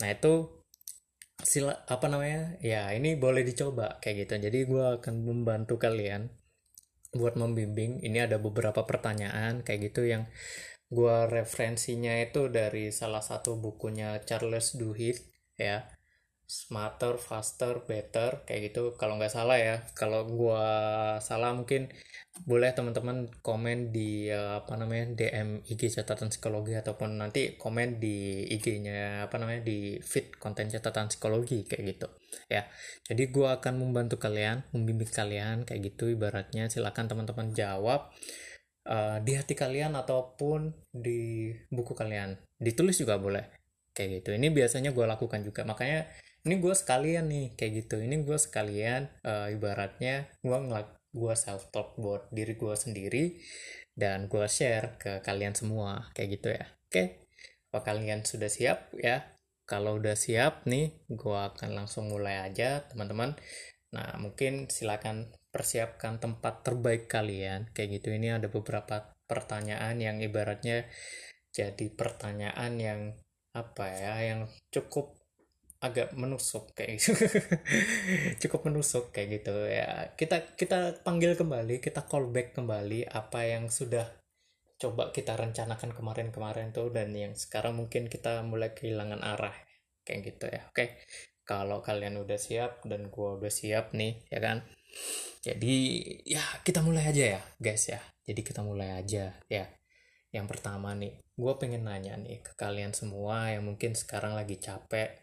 Nah 0.00 0.08
itu 0.10 0.64
sila 1.44 1.76
apa 1.84 2.08
namanya? 2.08 2.56
Ya 2.64 2.88
ini 2.96 3.20
boleh 3.20 3.44
dicoba 3.44 4.00
kayak 4.00 4.24
gitu. 4.24 4.48
Jadi 4.48 4.58
gue 4.64 4.84
akan 5.00 5.14
membantu 5.28 5.76
kalian 5.76 6.32
buat 7.14 7.34
membimbing 7.38 8.02
ini 8.02 8.18
ada 8.26 8.36
beberapa 8.42 8.82
pertanyaan 8.84 9.62
kayak 9.62 9.90
gitu 9.90 10.06
yang 10.06 10.26
gue 10.90 11.16
referensinya 11.26 12.14
itu 12.22 12.46
dari 12.52 12.92
salah 12.94 13.24
satu 13.24 13.56
bukunya 13.58 14.20
Charles 14.22 14.76
Duhigg 14.78 15.18
ya. 15.58 15.86
Smarter, 16.44 17.16
faster, 17.16 17.88
better 17.88 18.44
kayak 18.44 18.70
gitu. 18.70 18.92
Kalau 19.00 19.16
nggak 19.16 19.32
salah 19.32 19.56
ya 19.56 19.80
kalau 19.96 20.28
gua 20.28 20.66
salah 21.24 21.56
mungkin 21.56 21.88
boleh 22.44 22.74
teman-teman 22.76 23.30
komen 23.40 23.94
di 23.94 24.28
uh, 24.28 24.60
apa 24.60 24.74
namanya 24.76 25.14
DM 25.14 25.64
IG 25.64 25.88
catatan 25.94 26.28
psikologi 26.28 26.76
ataupun 26.76 27.16
nanti 27.16 27.56
komen 27.56 28.02
di 28.02 28.44
IG-nya 28.50 29.30
apa 29.30 29.38
namanya 29.40 29.62
di 29.64 30.02
feed 30.02 30.36
konten 30.42 30.66
catatan 30.66 31.06
psikologi 31.08 31.62
kayak 31.64 31.94
gitu 31.94 32.06
ya 32.48 32.68
jadi 33.04 33.28
gua 33.28 33.60
akan 33.60 33.80
membantu 33.80 34.16
kalian 34.16 34.64
membimbing 34.72 35.12
kalian 35.12 35.68
kayak 35.68 35.92
gitu 35.92 36.08
ibaratnya. 36.08 36.72
Silakan 36.72 37.06
teman-teman 37.10 37.52
jawab 37.52 38.08
uh, 38.88 39.18
di 39.20 39.36
hati 39.36 39.52
kalian 39.52 39.92
ataupun 39.92 40.72
di 40.88 41.52
buku 41.68 41.92
kalian. 41.92 42.40
Ditulis 42.56 42.96
juga 42.96 43.20
boleh 43.20 43.44
kayak 43.92 44.24
gitu. 44.24 44.30
Ini 44.32 44.48
biasanya 44.50 44.96
gue 44.96 45.04
lakukan 45.04 45.44
juga. 45.44 45.68
Makanya 45.68 46.08
ini 46.48 46.54
gue 46.60 46.74
sekalian 46.74 47.28
nih 47.28 47.46
kayak 47.60 47.72
gitu. 47.84 48.00
Ini 48.00 48.16
gue 48.24 48.38
sekalian 48.40 49.08
uh, 49.24 49.52
ibaratnya 49.52 50.32
gue 50.40 50.56
ngelak 50.56 50.96
gue 51.14 51.34
self 51.36 51.68
talk 51.70 51.94
buat 52.00 52.32
diri 52.32 52.56
gue 52.56 52.74
sendiri 52.74 53.24
dan 53.94 54.26
gue 54.26 54.48
share 54.50 54.98
ke 54.98 55.22
kalian 55.22 55.52
semua 55.52 56.08
kayak 56.16 56.40
gitu 56.40 56.48
ya. 56.56 56.66
Oke 56.88 57.24
apa 57.74 57.90
kalian 57.90 58.22
sudah 58.22 58.46
siap 58.46 58.94
ya 58.94 59.33
kalau 59.64 59.96
udah 59.96 60.16
siap 60.16 60.68
nih 60.68 60.92
gue 61.08 61.38
akan 61.54 61.72
langsung 61.72 62.12
mulai 62.12 62.44
aja 62.44 62.84
teman-teman. 62.88 63.36
Nah 63.96 64.16
mungkin 64.20 64.68
silakan 64.68 65.32
persiapkan 65.48 66.20
tempat 66.20 66.66
terbaik 66.66 67.08
kalian. 67.08 67.72
Kayak 67.72 68.00
gitu 68.00 68.08
ini 68.12 68.32
ada 68.34 68.52
beberapa 68.52 69.16
pertanyaan 69.24 69.96
yang 70.00 70.16
ibaratnya 70.20 70.84
jadi 71.54 71.86
pertanyaan 71.94 72.72
yang 72.76 73.00
apa 73.54 73.86
ya 73.86 74.14
yang 74.34 74.40
cukup 74.74 75.14
agak 75.84 76.16
menusuk 76.16 76.72
kayak 76.72 76.96
gitu. 76.96 77.12
Cukup 78.48 78.72
menusuk 78.72 79.12
kayak 79.12 79.40
gitu 79.40 79.54
ya. 79.68 80.16
Kita 80.16 80.56
kita 80.56 81.04
panggil 81.04 81.36
kembali 81.36 81.78
kita 81.84 82.08
call 82.08 82.32
back 82.32 82.56
kembali 82.56 83.04
apa 83.04 83.40
yang 83.44 83.68
sudah 83.68 84.23
coba 84.84 85.08
kita 85.10 85.32
rencanakan 85.32 85.96
kemarin-kemarin 85.96 86.76
tuh 86.76 86.92
dan 86.92 87.16
yang 87.16 87.32
sekarang 87.32 87.80
mungkin 87.80 88.12
kita 88.12 88.44
mulai 88.44 88.76
kehilangan 88.76 89.24
arah 89.24 89.56
kayak 90.04 90.20
gitu 90.34 90.46
ya. 90.52 90.62
Oke 90.68 91.00
kalau 91.44 91.80
kalian 91.84 92.20
udah 92.20 92.36
siap 92.40 92.84
dan 92.88 93.08
gua 93.08 93.40
udah 93.40 93.52
siap 93.52 93.96
nih 93.96 94.20
ya 94.28 94.40
kan? 94.44 94.60
Jadi 95.40 95.76
ya 96.28 96.44
kita 96.64 96.84
mulai 96.84 97.08
aja 97.08 97.40
ya 97.40 97.40
guys 97.56 97.88
ya. 97.88 98.00
Jadi 98.24 98.40
kita 98.44 98.60
mulai 98.60 99.00
aja 99.00 99.32
ya. 99.48 99.64
Yang 100.34 100.46
pertama 100.50 100.92
nih 100.98 101.14
gue 101.34 101.52
pengen 101.58 101.86
nanya 101.86 102.18
nih 102.18 102.42
ke 102.42 102.58
kalian 102.58 102.90
semua 102.90 103.54
yang 103.54 103.66
mungkin 103.66 103.94
sekarang 103.94 104.34
lagi 104.34 104.58
capek 104.58 105.14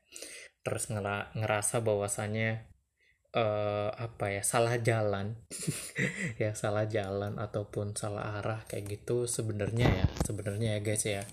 terus 0.64 0.88
ngerasa 0.92 1.84
bahwasannya 1.84 2.71
uh, 3.36 3.90
apa 3.96 4.40
ya 4.40 4.44
salah 4.44 4.80
jalan. 4.80 5.36
Ya 6.42 6.58
salah 6.58 6.90
jalan 6.90 7.38
ataupun 7.38 7.94
salah 7.94 8.42
arah 8.42 8.66
kayak 8.66 8.98
gitu 8.98 9.30
sebenarnya 9.30 9.88
ya 9.94 10.06
sebenarnya 10.26 10.78
ya 10.78 10.80
guys 10.82 11.06
ya. 11.06 11.24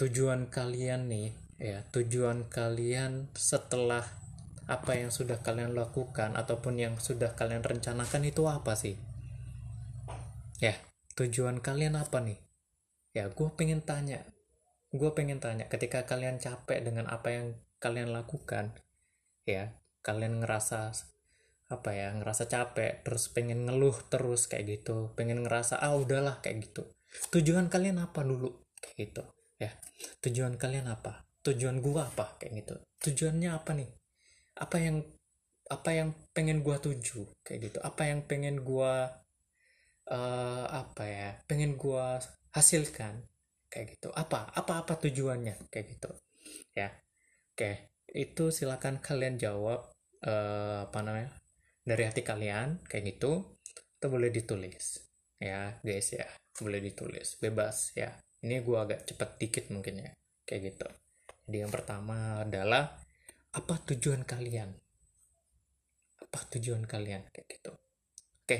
Tujuan 0.00 0.50
kalian 0.50 1.06
nih 1.06 1.30
ya 1.60 1.84
tujuan 1.92 2.48
kalian 2.48 3.28
setelah 3.36 4.02
apa 4.66 4.96
yang 4.96 5.12
sudah 5.12 5.44
kalian 5.44 5.76
lakukan 5.76 6.34
ataupun 6.34 6.80
yang 6.80 6.94
sudah 6.98 7.36
kalian 7.38 7.62
rencanakan 7.62 8.22
itu 8.26 8.42
apa 8.50 8.74
sih? 8.74 8.98
Ya 10.58 10.74
tujuan 11.14 11.62
kalian 11.62 11.94
apa 11.94 12.18
nih? 12.18 12.38
Ya 13.14 13.30
gue 13.30 13.48
pengen 13.54 13.82
tanya. 13.82 14.26
Gue 14.90 15.14
pengen 15.14 15.38
tanya 15.38 15.70
ketika 15.70 16.02
kalian 16.02 16.42
capek 16.42 16.82
dengan 16.82 17.06
apa 17.06 17.30
yang 17.30 17.54
kalian 17.78 18.10
lakukan 18.10 18.74
ya 19.48 19.79
kalian 20.00 20.40
ngerasa 20.40 20.92
apa 21.70 21.90
ya 21.94 22.10
ngerasa 22.18 22.50
capek 22.50 23.06
terus 23.06 23.30
pengen 23.30 23.62
ngeluh 23.68 23.94
terus 24.10 24.50
kayak 24.50 24.80
gitu. 24.80 25.14
Pengen 25.14 25.46
ngerasa 25.46 25.78
ah 25.78 25.94
udahlah 25.94 26.42
kayak 26.42 26.66
gitu. 26.70 26.82
Tujuan 27.30 27.70
kalian 27.70 28.02
apa 28.02 28.26
dulu? 28.26 28.50
Kayak 28.82 28.96
gitu 28.98 29.22
ya. 29.60 29.70
Tujuan 30.24 30.56
kalian 30.56 30.90
apa? 30.90 31.28
Tujuan 31.46 31.78
gua 31.78 32.10
apa? 32.10 32.40
Kayak 32.40 32.52
gitu. 32.64 32.74
Tujuannya 33.06 33.50
apa 33.54 33.70
nih? 33.76 33.90
Apa 34.58 34.76
yang 34.82 34.96
apa 35.70 35.90
yang 35.94 36.08
pengen 36.34 36.66
gua 36.66 36.82
tuju? 36.82 37.30
Kayak 37.46 37.70
gitu. 37.70 37.78
Apa 37.84 38.10
yang 38.10 38.26
pengen 38.26 38.66
gua 38.66 39.06
uh, 40.10 40.66
apa 40.66 41.04
ya 41.06 41.28
pengen 41.46 41.78
gua 41.78 42.18
hasilkan? 42.50 43.22
Kayak 43.70 44.00
gitu. 44.00 44.08
Apa? 44.10 44.50
Apa 44.50 44.82
apa 44.82 44.98
tujuannya? 44.98 45.70
Kayak 45.70 45.86
gitu 45.94 46.10
ya. 46.74 46.90
Oke, 47.54 47.92
itu 48.10 48.48
silakan 48.50 48.98
kalian 48.98 49.36
jawab 49.36 49.89
uh, 50.24 50.88
apa 50.88 50.98
namanya 51.00 51.30
dari 51.80 52.02
hati 52.04 52.20
kalian 52.20 52.84
kayak 52.84 53.16
gitu 53.16 53.56
atau 54.00 54.08
boleh 54.08 54.32
ditulis. 54.32 55.00
Ya 55.40 55.80
guys 55.80 56.12
ya 56.12 56.28
boleh 56.60 56.80
ditulis. 56.80 57.40
Bebas 57.40 57.96
ya. 57.96 58.12
Ini 58.40 58.64
gue 58.64 58.76
agak 58.76 59.04
cepet 59.04 59.30
dikit 59.36 59.64
mungkin 59.72 60.00
ya 60.00 60.10
kayak 60.48 60.72
gitu. 60.72 60.88
Jadi 61.44 61.56
yang 61.66 61.72
pertama 61.72 62.40
adalah 62.44 62.96
apa 63.52 63.74
tujuan 63.92 64.24
kalian? 64.24 64.70
Apa 66.20 66.38
tujuan 66.56 66.88
kalian? 66.88 67.28
Kayak 67.28 67.46
gitu. 67.58 67.72
Oke. 68.44 68.58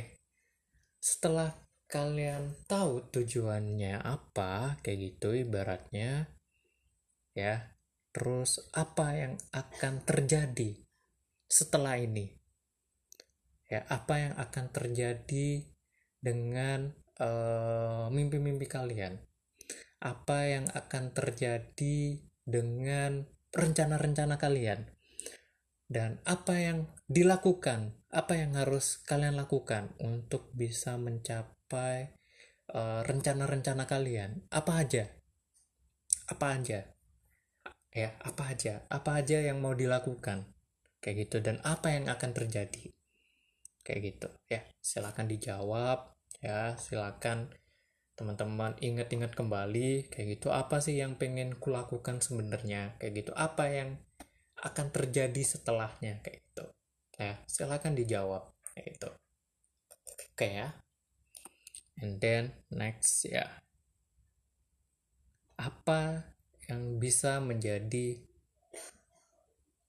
Setelah 1.01 1.55
kalian 1.91 2.55
tahu 2.69 3.09
tujuannya 3.09 3.99
apa 4.05 4.77
kayak 4.85 4.99
gitu 5.17 5.33
ibaratnya 5.33 6.29
ya. 7.33 7.73
Terus 8.11 8.59
apa 8.75 9.15
yang 9.15 9.39
akan 9.55 10.03
terjadi 10.03 10.75
setelah 11.51 11.99
ini? 11.99 12.31
Ya, 13.67 13.83
apa 13.91 14.23
yang 14.23 14.35
akan 14.39 14.71
terjadi 14.71 15.67
dengan 16.23 16.95
eh, 17.19 18.07
mimpi-mimpi 18.15 18.71
uh, 18.71 18.73
kalian? 18.79 19.19
Apa 19.99 20.47
yang 20.47 20.71
akan 20.71 21.11
terjadi 21.11 22.23
dengan 22.47 23.27
rencana-rencana 23.51 24.39
kalian? 24.39 24.87
Dan 25.91 26.23
apa 26.23 26.55
yang 26.55 26.79
dilakukan? 27.11 27.99
Apa 28.15 28.39
yang 28.39 28.55
harus 28.55 29.03
kalian 29.03 29.35
lakukan 29.35 29.91
untuk 29.99 30.55
bisa 30.55 30.95
mencapai 30.95 32.15
eh, 32.71 33.01
rencana-rencana 33.03 33.85
uh, 33.85 33.91
kalian? 33.91 34.47
Apa 34.55 34.87
aja? 34.87 35.11
Apa 36.31 36.55
aja? 36.55 36.87
ya 37.91 38.15
apa 38.23 38.55
aja 38.55 38.87
apa 38.87 39.19
aja 39.19 39.43
yang 39.43 39.59
mau 39.59 39.75
dilakukan 39.75 40.47
kayak 41.01 41.29
gitu. 41.29 41.37
Dan 41.41 41.59
apa 41.65 41.93
yang 41.93 42.07
akan 42.09 42.31
terjadi? 42.33 42.93
Kayak 43.85 44.01
gitu. 44.15 44.29
Ya 44.53 44.61
silakan 44.81 45.27
dijawab. 45.27 46.15
Ya 46.41 46.77
silakan 46.77 47.53
teman-teman 48.15 48.77
ingat-ingat 48.79 49.33
kembali. 49.33 50.13
Kayak 50.13 50.41
gitu. 50.41 50.49
Apa 50.53 50.85
sih 50.85 51.01
yang 51.01 51.17
pengen 51.17 51.57
kulakukan 51.57 52.21
sebenarnya? 52.21 52.97
Kayak 53.01 53.27
gitu. 53.27 53.33
Apa 53.35 53.65
yang 53.73 53.97
akan 54.61 54.87
terjadi 54.93 55.43
setelahnya? 55.43 56.21
Kayak 56.21 56.45
gitu. 56.45 56.65
Ya 57.17 57.41
silakan 57.49 57.97
dijawab. 57.97 58.53
Kayak 58.77 58.87
gitu. 58.97 59.11
Oke 60.37 60.47
ya. 60.47 60.69
And 62.01 62.17
then 62.21 62.57
next 62.73 63.29
ya. 63.29 63.61
Apa 65.61 66.25
yang 66.71 66.97
bisa 66.97 67.43
menjadi 67.43 68.30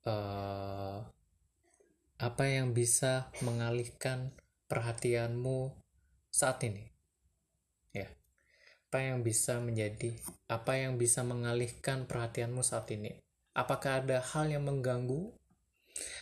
uh, 0.05 1.05
apa 2.21 2.43
yang 2.45 2.77
bisa 2.77 3.33
mengalihkan 3.41 4.33
perhatianmu 4.69 5.73
saat 6.29 6.61
ini? 6.65 6.85
Ya. 7.91 8.07
Apa 8.91 9.01
yang 9.01 9.25
bisa 9.25 9.57
menjadi 9.57 10.13
apa 10.45 10.77
yang 10.77 11.01
bisa 11.01 11.25
mengalihkan 11.25 12.05
perhatianmu 12.05 12.61
saat 12.61 12.93
ini? 12.93 13.17
Apakah 13.57 14.05
ada 14.05 14.21
hal 14.21 14.47
yang 14.53 14.63
mengganggu? 14.63 15.33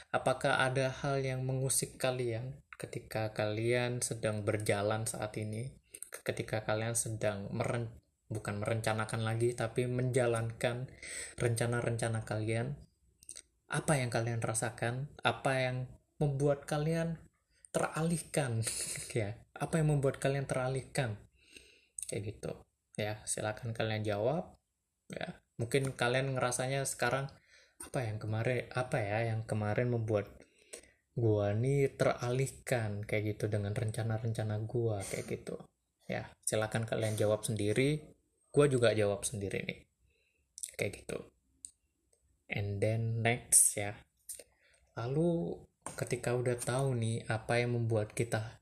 Apakah 0.09 0.65
ada 0.65 0.89
hal 0.89 1.21
yang 1.21 1.45
mengusik 1.45 2.01
kalian 2.01 2.57
ketika 2.79 3.29
kalian 3.35 4.01
sedang 4.01 4.41
berjalan 4.41 5.05
saat 5.05 5.37
ini? 5.37 5.69
Ketika 6.09 6.65
kalian 6.65 6.97
sedang 6.97 7.53
meren 7.53 7.93
bukan 8.29 8.61
merencanakan 8.61 9.25
lagi 9.25 9.57
tapi 9.57 9.89
menjalankan 9.89 10.89
rencana-rencana 11.41 12.25
kalian 12.25 12.77
apa 13.69 14.01
yang 14.01 14.09
kalian 14.09 14.41
rasakan? 14.41 15.13
Apa 15.21 15.69
yang 15.69 15.85
membuat 16.17 16.65
kalian 16.65 17.21
teralihkan? 17.69 18.65
Ya 19.13 19.37
apa 19.57 19.81
yang 19.81 19.93
membuat 19.93 20.17
kalian 20.17 20.49
teralihkan? 20.49 21.21
Kayak 22.09 22.21
gitu. 22.33 22.51
Ya 22.97 23.21
silakan 23.29 23.77
kalian 23.77 24.01
jawab. 24.01 24.57
Ya 25.13 25.37
mungkin 25.61 25.93
kalian 25.93 26.33
ngerasanya 26.37 26.85
sekarang 26.89 27.29
apa 27.79 28.05
yang 28.05 28.17
kemarin 28.17 28.67
apa 28.73 28.97
ya 28.99 29.33
yang 29.33 29.45
kemarin 29.45 29.93
membuat 29.93 30.33
gua 31.13 31.53
nih 31.53 31.93
teralihkan? 31.93 33.05
Kayak 33.05 33.37
gitu 33.37 33.45
dengan 33.53 33.77
rencana-rencana 33.77 34.65
gua 34.65 35.05
kayak 35.05 35.29
gitu. 35.29 35.61
Ya 36.09 36.33
silakan 36.41 36.89
kalian 36.89 37.17
jawab 37.21 37.45
sendiri. 37.45 38.01
Gua 38.49 38.65
juga 38.65 38.97
jawab 38.97 39.21
sendiri 39.21 39.61
nih. 39.61 39.79
Kayak 40.73 41.05
gitu 41.05 41.29
and 42.49 42.81
then 42.81 43.21
next 43.21 43.77
ya. 43.77 43.93
Lalu 44.97 45.55
ketika 45.95 46.35
udah 46.35 46.57
tahu 46.59 46.97
nih 46.97 47.23
apa 47.29 47.61
yang 47.61 47.79
membuat 47.79 48.11
kita 48.13 48.59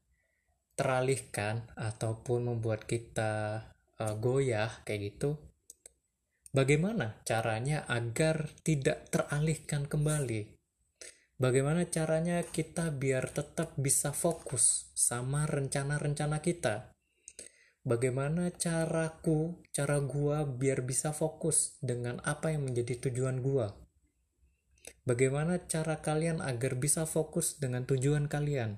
teralihkan 0.77 1.65
ataupun 1.73 2.53
membuat 2.53 2.85
kita 2.85 3.63
uh, 3.97 4.13
goyah 4.19 4.69
kayak 4.85 5.17
gitu 5.17 5.41
bagaimana 6.57 7.17
caranya 7.25 7.85
agar 7.85 8.49
tidak 8.65 9.09
teralihkan 9.13 9.85
kembali? 9.85 10.57
Bagaimana 11.37 11.85
caranya 11.85 12.41
kita 12.41 12.89
biar 12.89 13.29
tetap 13.29 13.77
bisa 13.77 14.09
fokus 14.09 14.89
sama 14.97 15.45
rencana-rencana 15.45 16.41
kita 16.41 16.96
bagaimana 17.87 18.51
caraku 18.51 19.63
cara 19.71 20.03
gua 20.03 20.43
biar 20.43 20.83
bisa 20.83 21.15
fokus 21.15 21.79
dengan 21.79 22.19
apa 22.27 22.51
yang 22.51 22.67
menjadi 22.67 23.07
tujuan 23.07 23.39
gua? 23.39 23.71
Bagaimana 25.07 25.63
cara 25.71 26.03
kalian 26.03 26.43
agar 26.43 26.75
bisa 26.75 27.07
fokus 27.07 27.55
dengan 27.55 27.87
tujuan 27.87 28.27
kalian? 28.27 28.75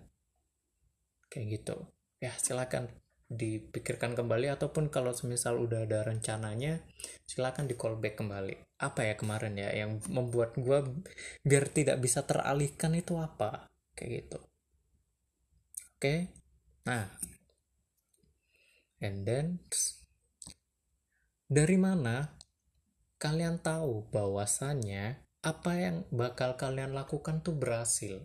Kayak 1.33 1.45
gitu. 1.57 1.77
Ya 2.21 2.37
silakan 2.37 2.89
dipikirkan 3.29 4.17
kembali 4.17 4.49
ataupun 4.57 4.89
kalau 4.89 5.13
semisal 5.13 5.61
udah 5.61 5.85
ada 5.85 6.01
rencananya 6.01 6.81
silakan 7.29 7.69
di 7.69 7.77
callback 7.77 8.17
kembali. 8.17 8.81
Apa 8.81 9.05
ya 9.05 9.13
kemarin 9.17 9.57
ya 9.57 9.69
yang 9.73 10.01
membuat 10.09 10.57
gue 10.57 10.85
biar 11.45 11.65
tidak 11.69 11.97
bisa 12.01 12.25
teralihkan 12.25 12.93
itu 12.97 13.17
apa? 13.17 13.69
Kayak 13.93 14.09
gitu. 14.25 14.39
Oke? 15.97 16.15
Nah 16.85 17.05
and 19.00 19.24
then 19.27 19.63
dari 21.50 21.82
mana 21.82 22.38
kalian 23.20 23.60
tahu 23.60 24.08
bahwasannya 24.13 25.29
apa 25.39 25.72
yang 25.75 26.03
bakal 26.12 26.60
kalian 26.60 26.91
lakukan 26.91 27.39
tuh 27.39 27.56
berhasil? 27.56 28.20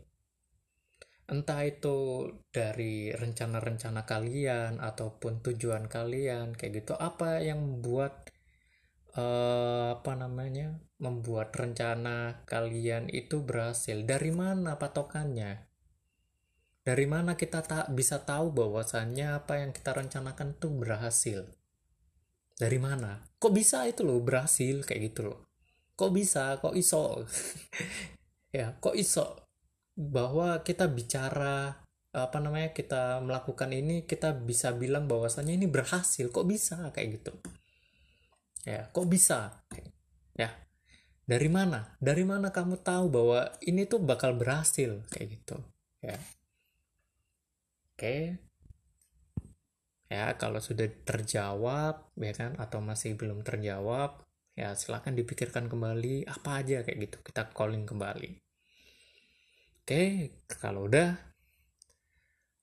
Entah 1.25 1.65
itu 1.65 2.29
dari 2.53 3.09
rencana-rencana 3.15 4.05
kalian 4.05 4.83
ataupun 4.83 5.41
tujuan 5.41 5.89
kalian 5.89 6.53
kayak 6.53 6.85
gitu. 6.85 6.93
Apa 6.99 7.41
yang 7.41 7.65
membuat 7.65 8.29
uh, 9.17 9.97
apa 9.97 10.13
namanya 10.21 10.79
membuat 11.01 11.55
rencana 11.57 12.45
kalian 12.45 13.09
itu 13.09 13.41
berhasil? 13.41 14.05
Dari 14.05 14.31
mana 14.35 14.77
patokannya 14.77 15.74
dari 16.85 17.09
mana 17.09 17.33
kita 17.33 17.65
tak 17.65 17.97
bisa 17.97 18.21
tahu 18.21 18.53
bahwasannya 18.53 19.41
apa 19.41 19.65
yang 19.65 19.73
kita 19.73 19.97
rencanakan 19.97 20.53
tuh 20.61 20.69
berhasil? 20.69 21.49
Dari 22.61 22.77
mana? 22.77 23.25
Kok 23.41 23.53
bisa 23.57 23.89
itu 23.89 24.05
loh 24.05 24.21
berhasil? 24.21 24.85
Kayak 24.85 25.01
gitu 25.09 25.21
loh. 25.33 25.49
Kok 25.97 26.13
bisa? 26.13 26.61
Kok 26.61 26.77
iso? 26.77 27.03
Ya 28.55 28.71
kok 28.79 28.95
iso? 28.95 29.51
Bahwa 29.99 30.63
kita 30.63 30.87
bicara 30.87 31.83
apa 32.15 32.39
namanya 32.39 32.71
kita 32.71 33.19
melakukan 33.19 33.67
ini 33.75 34.07
kita 34.07 34.31
bisa 34.31 34.71
bilang 34.71 35.11
bahwasannya 35.11 35.59
ini 35.59 35.67
berhasil. 35.67 36.31
Kok 36.31 36.47
bisa? 36.47 36.95
Kayak 36.95 37.19
gitu. 37.19 37.33
Ya 38.63 38.87
kok 38.95 39.11
bisa? 39.11 39.65
Ya. 40.39 40.55
Dari 41.27 41.51
mana? 41.51 41.99
Dari 41.99 42.23
mana 42.23 42.55
kamu 42.55 42.79
tahu 42.79 43.11
bahwa 43.11 43.59
ini 43.67 43.91
tuh 43.91 43.99
bakal 43.99 44.39
berhasil? 44.39 45.03
Kayak 45.11 45.43
gitu. 45.43 45.59
Ya 45.99 46.15
oke 47.95 48.17
ya 50.11 50.37
kalau 50.37 50.61
sudah 50.61 50.87
terjawab 51.07 52.11
ya 52.21 52.33
kan 52.35 52.59
atau 52.61 52.83
masih 52.83 53.17
belum 53.17 53.47
terjawab 53.47 54.23
ya 54.55 54.75
silahkan 54.75 55.15
dipikirkan 55.15 55.67
kembali 55.67 56.27
apa 56.27 56.63
aja 56.63 56.83
kayak 56.87 56.99
gitu 57.11 57.17
kita 57.23 57.51
calling 57.51 57.87
kembali 57.87 58.45
Oke, 59.85 60.33
kalau 60.49 60.89
udah, 60.89 61.13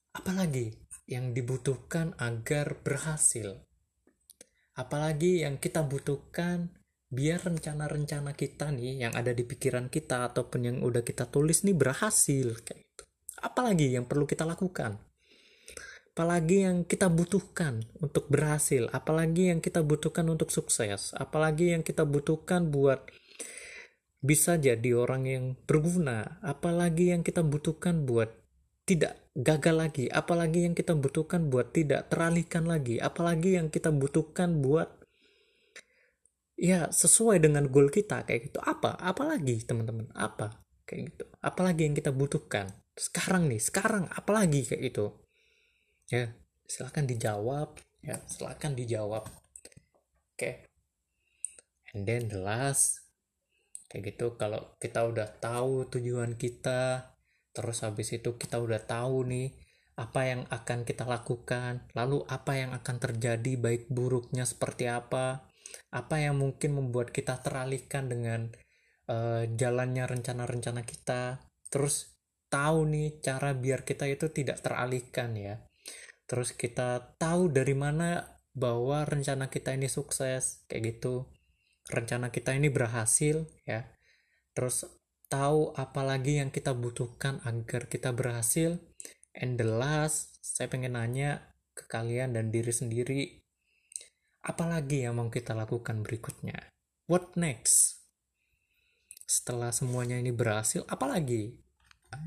apalagi 0.09 0.73
yang 1.05 1.37
dibutuhkan 1.37 2.17
agar 2.17 2.81
berhasil? 2.81 3.61
Apalagi 4.73 5.45
yang 5.45 5.61
kita 5.61 5.85
butuhkan 5.85 6.73
biar 7.13 7.45
rencana-rencana 7.45 8.33
kita 8.33 8.73
nih 8.73 9.05
yang 9.05 9.13
ada 9.13 9.37
di 9.37 9.45
pikiran 9.45 9.93
kita 9.93 10.33
ataupun 10.33 10.65
yang 10.65 10.77
udah 10.81 11.05
kita 11.05 11.29
tulis 11.29 11.61
nih 11.61 11.77
berhasil 11.77 12.57
kayak 12.65 12.89
gitu. 12.89 13.03
Apalagi 13.37 13.93
yang 13.93 14.09
perlu 14.09 14.25
kita 14.25 14.41
lakukan? 14.41 14.97
Apalagi 16.11 16.67
yang 16.67 16.83
kita 16.83 17.07
butuhkan 17.07 17.87
untuk 18.03 18.27
berhasil? 18.27 18.91
Apalagi 18.91 19.47
yang 19.47 19.63
kita 19.63 19.79
butuhkan 19.79 20.27
untuk 20.27 20.51
sukses? 20.51 21.15
Apalagi 21.15 21.71
yang 21.71 21.87
kita 21.87 22.03
butuhkan 22.03 22.67
buat 22.67 23.07
bisa 24.21 24.59
jadi 24.59 24.93
orang 24.93 25.23
yang 25.25 25.45
berguna 25.65 26.37
apalagi 26.45 27.09
yang 27.09 27.25
kita 27.25 27.41
butuhkan 27.41 28.05
buat 28.05 28.29
tidak 28.85 29.17
gagal 29.33 29.73
lagi 29.73 30.05
apalagi 30.13 30.69
yang 30.69 30.77
kita 30.77 30.93
butuhkan 30.93 31.49
buat 31.49 31.73
tidak 31.73 32.13
teralihkan 32.13 32.69
lagi 32.69 33.01
apalagi 33.01 33.57
yang 33.57 33.73
kita 33.73 33.89
butuhkan 33.89 34.61
buat 34.61 35.01
ya 36.61 36.93
sesuai 36.93 37.41
dengan 37.41 37.65
goal 37.65 37.89
kita 37.89 38.21
kayak 38.21 38.53
gitu. 38.53 38.61
Apa? 38.61 38.93
Apalagi 39.01 39.65
teman-teman? 39.65 40.13
Apa? 40.13 40.61
Kayak 40.85 41.01
gitu. 41.09 41.25
Apalagi 41.41 41.89
yang 41.89 41.97
kita 41.97 42.13
butuhkan? 42.13 42.69
Sekarang 42.93 43.49
nih 43.49 43.57
sekarang 43.57 44.05
apalagi? 44.13 44.69
Kayak 44.69 44.93
gitu 44.93 45.20
ya 46.11 46.35
silahkan 46.67 47.07
dijawab. 47.07 47.79
Ya 48.03 48.19
silahkan 48.27 48.75
dijawab. 48.75 49.23
Oke. 49.25 50.35
Okay. 50.35 50.55
and 51.95 52.07
then 52.07 52.27
the 52.27 52.39
last. 52.39 53.01
Kayak 53.87 54.15
gitu 54.15 54.39
kalau 54.39 54.75
kita 54.79 55.03
udah 55.03 55.27
tahu 55.39 55.87
tujuan 55.91 56.39
kita 56.39 57.11
terus 57.51 57.83
habis 57.83 58.15
itu 58.15 58.39
kita 58.39 58.63
udah 58.63 58.79
tahu 58.79 59.27
nih 59.27 59.51
apa 59.99 60.21
yang 60.23 60.41
akan 60.47 60.87
kita 60.87 61.03
lakukan 61.03 61.83
lalu 61.91 62.23
apa 62.31 62.55
yang 62.55 62.71
akan 62.71 62.95
terjadi 62.97 63.59
baik 63.59 63.91
buruknya 63.91 64.47
seperti 64.47 64.87
apa 64.87 65.51
apa 65.91 66.15
yang 66.15 66.39
mungkin 66.39 66.79
membuat 66.79 67.11
kita 67.11 67.43
teralihkan 67.43 68.07
dengan 68.07 68.47
uh, 69.11 69.43
jalannya 69.51 70.07
rencana-rencana 70.07 70.87
kita 70.87 71.43
terus 71.67 72.15
tahu 72.47 72.87
nih 72.87 73.19
cara 73.19 73.51
biar 73.51 73.83
kita 73.83 74.07
itu 74.07 74.31
tidak 74.31 74.63
teralihkan 74.63 75.35
ya 75.35 75.59
terus 76.31 76.55
kita 76.55 77.19
tahu 77.19 77.51
dari 77.51 77.75
mana 77.75 78.23
bahwa 78.55 79.03
rencana 79.03 79.51
kita 79.51 79.75
ini 79.75 79.91
sukses 79.91 80.63
kayak 80.71 80.95
gitu. 80.95 81.27
Rencana 81.91 82.31
kita 82.31 82.55
ini 82.55 82.71
berhasil 82.71 83.43
ya. 83.67 83.83
Terus 84.55 84.87
tahu 85.27 85.75
apa 85.75 86.07
lagi 86.07 86.39
yang 86.39 86.47
kita 86.47 86.71
butuhkan 86.71 87.43
agar 87.43 87.91
kita 87.91 88.15
berhasil. 88.15 88.79
And 89.35 89.59
the 89.59 89.67
last 89.67 90.39
saya 90.39 90.71
pengen 90.71 90.95
nanya 90.95 91.55
ke 91.75 91.87
kalian 91.87 92.35
dan 92.35 92.51
diri 92.51 92.71
sendiri 92.71 93.21
apalagi 94.43 95.07
yang 95.07 95.19
mau 95.19 95.27
kita 95.27 95.51
lakukan 95.51 96.03
berikutnya? 96.03 96.71
What 97.11 97.35
next? 97.35 98.03
Setelah 99.27 99.71
semuanya 99.71 100.19
ini 100.19 100.35
berhasil 100.35 100.83
apalagi 100.87 101.59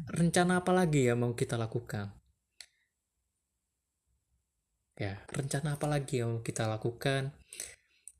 rencana 0.08 0.64
apa 0.64 0.72
lagi 0.72 1.08
yang 1.08 1.20
mau 1.20 1.36
kita 1.36 1.60
lakukan 1.60 2.23
ya 4.94 5.18
rencana 5.30 5.74
apa 5.74 5.86
lagi 5.90 6.22
yang 6.22 6.42
kita 6.42 6.70
lakukan? 6.70 7.34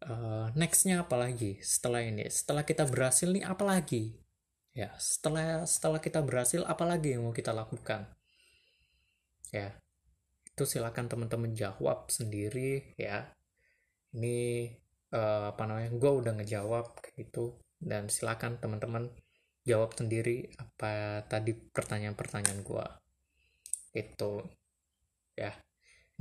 Uh, 0.05 0.53
nextnya 0.53 1.07
apa 1.07 1.17
lagi 1.17 1.57
setelah 1.65 2.05
ini? 2.05 2.29
Setelah 2.29 2.67
kita 2.67 2.85
berhasil 2.85 3.31
nih 3.31 3.45
apa 3.47 3.65
lagi? 3.65 4.13
Ya 4.75 4.91
setelah 4.99 5.65
setelah 5.65 6.03
kita 6.03 6.21
berhasil 6.21 6.67
apa 6.67 6.83
lagi 6.85 7.15
yang 7.15 7.25
mau 7.25 7.35
kita 7.35 7.55
lakukan? 7.55 8.11
Ya 9.55 9.79
itu 10.55 10.65
silakan 10.67 11.07
teman-teman 11.07 11.55
jawab 11.55 12.11
sendiri 12.11 12.95
ya. 12.99 13.33
Ini 14.15 14.71
uh, 15.15 15.55
apa 15.55 15.63
namanya 15.67 15.91
gue 15.95 16.11
udah 16.11 16.33
ngejawab 16.43 16.87
gitu. 17.17 17.59
Dan 17.79 18.11
silakan 18.11 18.59
teman-teman 18.59 19.11
jawab 19.65 19.97
sendiri 19.97 20.53
apa 20.61 21.25
tadi 21.25 21.57
pertanyaan-pertanyaan 21.57 22.61
gue 22.61 22.87
itu 23.97 24.33
ya 25.33 25.55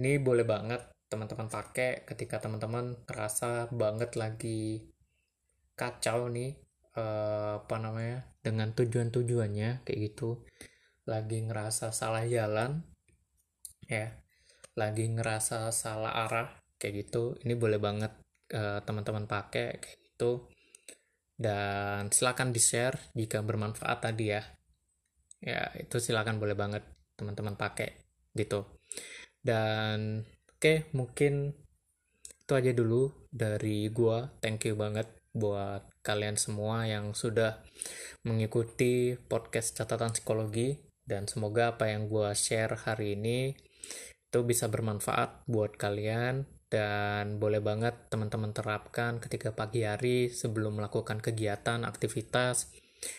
ini 0.02 0.18
boleh 0.18 0.46
banget 0.46 0.82
teman-teman 1.14 1.46
pakai 1.46 2.02
ketika 2.10 2.42
teman-teman 2.42 2.98
ngerasa 3.06 3.70
banget 3.70 4.18
lagi 4.18 4.90
kacau 5.78 6.26
nih 6.34 6.58
uh, 6.98 7.62
apa 7.62 7.76
namanya 7.78 8.26
dengan 8.42 8.74
tujuan-tujuannya 8.74 9.86
kayak 9.86 10.00
gitu. 10.10 10.42
Lagi 11.06 11.46
ngerasa 11.46 11.94
salah 11.94 12.26
jalan 12.26 12.82
ya. 13.86 14.18
Lagi 14.74 15.06
ngerasa 15.14 15.70
salah 15.70 16.26
arah 16.26 16.50
kayak 16.82 17.06
gitu. 17.06 17.38
Ini 17.46 17.54
boleh 17.54 17.78
banget 17.78 18.18
uh, 18.58 18.82
teman-teman 18.82 19.30
pakai 19.30 19.78
kayak 19.78 19.98
gitu. 20.02 20.50
Dan 21.38 22.10
silakan 22.10 22.50
di 22.50 22.62
share 22.62 23.14
jika 23.14 23.46
bermanfaat 23.46 24.00
tadi 24.02 24.34
ya. 24.34 24.42
Ya 25.44 25.70
itu 25.78 26.02
silakan 26.02 26.42
boleh 26.42 26.58
banget 26.58 26.82
teman-teman 27.14 27.54
pakai 27.54 28.02
gitu 28.34 28.66
dan 29.44 30.24
oke 30.24 30.58
okay, 30.64 30.78
mungkin 30.96 31.52
itu 32.44 32.54
aja 32.56 32.72
dulu 32.72 33.12
dari 33.28 33.88
gua. 33.92 34.28
Thank 34.40 34.68
you 34.68 34.76
banget 34.76 35.08
buat 35.36 35.84
kalian 36.04 36.40
semua 36.40 36.84
yang 36.88 37.16
sudah 37.16 37.60
mengikuti 38.24 39.16
podcast 39.16 39.76
catatan 39.76 40.16
psikologi. 40.16 40.80
Dan 41.04 41.28
semoga 41.28 41.76
apa 41.76 41.92
yang 41.92 42.08
gua 42.08 42.32
share 42.32 42.80
hari 42.88 43.20
ini 43.20 43.52
itu 44.08 44.40
bisa 44.48 44.72
bermanfaat 44.72 45.44
buat 45.48 45.76
kalian. 45.76 46.48
Dan 46.68 47.38
boleh 47.38 47.62
banget 47.62 48.10
teman-teman 48.10 48.50
terapkan 48.50 49.22
ketika 49.22 49.54
pagi 49.54 49.86
hari 49.86 50.32
sebelum 50.34 50.82
melakukan 50.82 51.22
kegiatan, 51.22 51.86
aktivitas, 51.86 52.74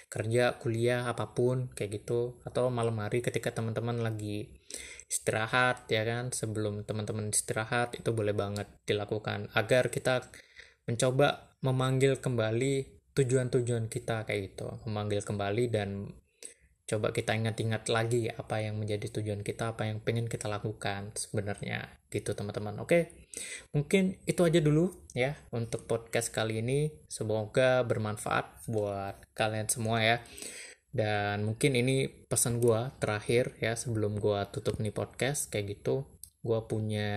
kerja, 0.09 0.57
kuliah, 0.61 1.09
apa 1.11 1.33
pun 1.33 1.71
kayak 1.73 2.03
gitu. 2.03 2.41
Atau 2.47 2.71
malam 2.71 2.99
hari 3.03 3.21
ketika 3.21 3.51
teman-teman 3.55 4.01
lagi 4.01 4.51
istirahat 5.09 5.87
ya 5.87 6.03
kan 6.03 6.35
sebelum 6.35 6.83
teman-teman 6.83 7.31
istirahat 7.31 7.95
itu 7.95 8.11
boleh 8.11 8.35
banget 8.35 8.67
dilakukan. 8.89 9.53
Agar 9.55 9.89
kita 9.93 10.27
mencoba 10.89 11.57
memanggil 11.65 12.21
kembali 12.21 13.05
tujuan-tujuan 13.15 13.87
kita 13.89 14.27
kayak 14.27 14.53
gitu. 14.53 14.69
Memanggil 14.85 15.23
kembali 15.23 15.65
dan 15.71 16.11
coba 16.85 17.17
kita 17.17 17.33
ingat-ingat 17.33 17.89
lagi 17.89 18.29
apa 18.29 18.61
yang 18.61 18.77
menjadi 18.77 19.09
tujuan 19.21 19.41
kita, 19.41 19.73
apa 19.73 19.89
yang 19.89 20.05
pengen 20.05 20.29
kita 20.29 20.51
lakukan 20.51 21.15
sebenarnya. 21.17 22.03
Gitu 22.13 22.37
teman-teman. 22.37 22.77
Oke, 22.83 23.24
mungkin 23.75 24.19
itu 24.25 24.41
aja 24.47 24.61
dulu 24.63 24.93
ya 25.15 25.39
untuk 25.51 25.87
podcast 25.91 26.31
kali 26.31 26.61
ini. 26.63 26.91
Semoga 27.11 27.83
bermanfaat 27.83 28.67
buat 28.71 29.23
kalian 29.35 29.69
semua 29.71 30.03
ya. 30.03 30.17
Dan 30.95 31.43
mungkin 31.43 31.75
ini 31.75 32.07
pesan 32.07 32.63
gue 32.63 32.95
terakhir 33.03 33.59
ya 33.59 33.75
sebelum 33.75 34.19
gue 34.23 34.41
tutup 34.55 34.79
nih 34.79 34.95
podcast 34.95 35.51
kayak 35.51 35.79
gitu. 35.79 36.07
Gue 36.45 36.61
punya 36.71 37.11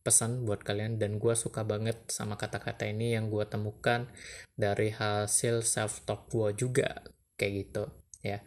pesan 0.00 0.48
buat 0.48 0.64
kalian 0.64 0.96
dan 0.96 1.20
gue 1.20 1.34
suka 1.36 1.60
banget 1.62 2.08
sama 2.08 2.40
kata-kata 2.40 2.88
ini 2.88 3.12
yang 3.12 3.28
gue 3.28 3.44
temukan 3.44 4.08
dari 4.56 4.90
hasil 4.90 5.60
self 5.60 6.02
talk 6.08 6.32
gue 6.32 6.56
juga 6.56 7.04
kayak 7.36 7.52
gitu 7.68 7.84
ya 8.24 8.40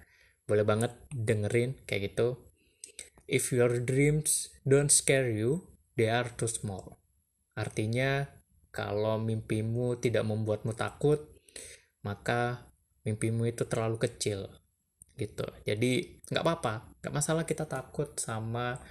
boleh 0.49 0.65
banget 0.65 0.91
dengerin 1.13 1.77
kayak 1.85 2.13
gitu 2.13 2.41
if 3.29 3.53
your 3.53 3.69
dreams 3.85 4.49
don't 4.65 4.89
scare 4.89 5.29
you 5.29 5.72
they 5.97 6.09
are 6.09 6.29
too 6.33 6.49
small. 6.49 6.97
Artinya 7.53 8.25
kalau 8.73 9.21
mimpimu 9.21 10.01
tidak 10.01 10.25
membuatmu 10.25 10.73
takut 10.73 11.33
maka 12.03 12.67
mimpimu 13.07 13.47
itu 13.47 13.63
terlalu 13.69 14.01
kecil 14.01 14.49
gitu. 15.13 15.45
Jadi 15.63 16.21
nggak 16.25 16.43
apa-apa. 16.43 16.73
Nggak 16.99 17.13
masalah 17.13 17.43
kita 17.45 17.69
takut 17.69 18.17
sama 18.17 18.81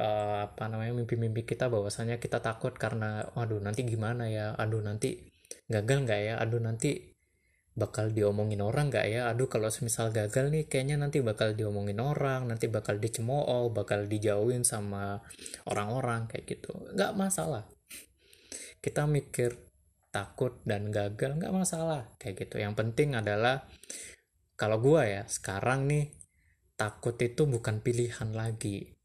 uh, 0.00 0.48
apa 0.48 0.64
namanya 0.72 0.96
mimpi-mimpi 0.96 1.44
kita 1.44 1.68
bahwasanya 1.68 2.16
kita 2.16 2.40
takut 2.40 2.72
karena 2.74 3.28
waduh 3.36 3.60
nanti 3.60 3.84
gimana 3.84 4.26
ya? 4.32 4.56
Aduh 4.56 4.80
nanti 4.80 5.28
gagal 5.68 6.08
nggak 6.08 6.20
ya? 6.32 6.34
Aduh 6.40 6.60
nanti 6.64 7.15
bakal 7.76 8.08
diomongin 8.08 8.64
orang 8.64 8.88
gak 8.88 9.04
ya? 9.04 9.28
Aduh 9.28 9.52
kalau 9.52 9.68
semisal 9.68 10.08
gagal 10.08 10.48
nih 10.48 10.64
kayaknya 10.64 10.96
nanti 10.96 11.20
bakal 11.20 11.52
diomongin 11.52 12.00
orang 12.00 12.48
nanti 12.48 12.72
bakal 12.72 12.96
dicemooh 12.96 13.68
bakal 13.68 14.08
dijauhin 14.08 14.64
sama 14.64 15.20
orang-orang 15.68 16.24
kayak 16.32 16.56
gitu. 16.56 16.72
Nggak 16.96 17.12
masalah. 17.12 17.68
Kita 18.80 19.04
mikir 19.04 19.52
takut 20.08 20.56
dan 20.64 20.88
gagal 20.88 21.36
nggak 21.36 21.52
masalah 21.52 22.16
kayak 22.16 22.48
gitu. 22.48 22.64
Yang 22.64 22.80
penting 22.80 23.12
adalah 23.12 23.68
kalau 24.56 24.80
gua 24.80 25.04
ya 25.04 25.22
sekarang 25.28 25.84
nih 25.84 26.16
takut 26.80 27.20
itu 27.20 27.44
bukan 27.44 27.84
pilihan 27.84 28.32
lagi. 28.32 28.96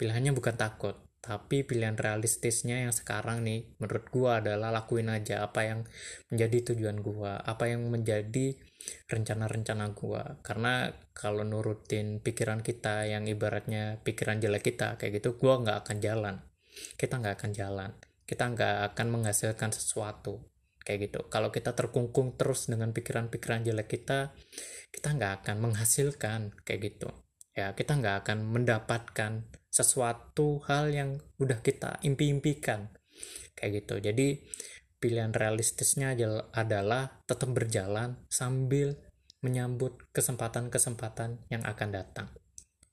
Pilihannya 0.00 0.32
bukan 0.32 0.56
takut 0.56 0.96
tapi 1.20 1.68
pilihan 1.68 2.00
realistisnya 2.00 2.88
yang 2.88 2.96
sekarang 2.96 3.44
nih 3.44 3.68
menurut 3.76 4.08
gua 4.08 4.40
adalah 4.40 4.72
lakuin 4.72 5.12
aja 5.12 5.44
apa 5.44 5.68
yang 5.68 5.80
menjadi 6.32 6.72
tujuan 6.72 7.04
gua 7.04 7.36
apa 7.44 7.68
yang 7.68 7.84
menjadi 7.92 8.56
rencana-rencana 9.06 9.92
gua. 9.92 10.40
Karena 10.40 10.88
kalau 11.12 11.44
nurutin 11.44 12.24
pikiran 12.24 12.64
kita 12.64 13.04
yang 13.04 13.28
ibaratnya 13.28 14.00
pikiran 14.00 14.40
jelek 14.40 14.72
kita 14.72 14.96
kayak 14.96 15.20
gitu 15.20 15.36
gua 15.36 15.60
nggak 15.60 15.78
akan 15.84 15.96
jalan. 16.00 16.36
Kita 16.96 17.20
nggak 17.20 17.34
akan 17.36 17.50
jalan. 17.52 17.90
Kita 18.24 18.44
nggak 18.48 18.76
akan 18.94 19.06
menghasilkan 19.12 19.70
sesuatu 19.76 20.40
kayak 20.80 21.12
gitu. 21.12 21.20
Kalau 21.28 21.52
kita 21.52 21.76
terkungkung 21.76 22.40
terus 22.40 22.72
dengan 22.72 22.96
pikiran-pikiran 22.96 23.68
jelek 23.68 23.88
kita 24.00 24.32
kita 24.88 25.08
nggak 25.12 25.44
akan 25.44 25.56
menghasilkan 25.60 26.56
kayak 26.64 26.80
gitu. 26.96 27.12
Ya 27.52 27.76
kita 27.76 28.00
nggak 28.00 28.24
akan 28.24 28.48
mendapatkan 28.48 29.32
sesuatu 29.70 30.60
hal 30.66 30.90
yang 30.90 31.10
udah 31.38 31.62
kita 31.62 32.02
impi-impikan. 32.02 32.90
Kayak 33.54 33.86
gitu. 33.86 33.94
Jadi 34.02 34.42
pilihan 35.00 35.32
realistisnya 35.32 36.12
adalah 36.52 37.22
tetap 37.24 37.54
berjalan 37.54 38.20
sambil 38.28 38.98
menyambut 39.40 40.10
kesempatan-kesempatan 40.12 41.48
yang 41.48 41.64
akan 41.64 41.88
datang. 41.94 42.28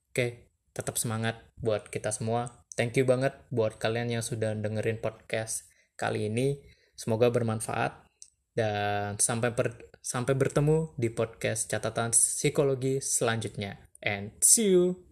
Oke 0.08 0.48
tetap 0.78 0.94
semangat 0.94 1.42
buat 1.58 1.90
kita 1.90 2.14
semua. 2.14 2.62
Thank 2.78 3.02
you 3.02 3.02
banget 3.02 3.34
buat 3.50 3.82
kalian 3.82 4.14
yang 4.14 4.22
sudah 4.22 4.54
dengerin 4.54 5.02
podcast 5.02 5.66
kali 5.98 6.30
ini. 6.30 6.62
Semoga 6.94 7.34
bermanfaat. 7.34 8.06
Dan 8.54 9.18
sampai 9.18 9.50
per, 9.54 9.90
sampai 9.98 10.38
bertemu 10.38 10.94
di 10.94 11.10
podcast 11.10 11.66
catatan 11.66 12.14
psikologi 12.14 13.02
selanjutnya. 13.02 13.90
And 13.98 14.38
see 14.38 14.70
you 14.70 15.07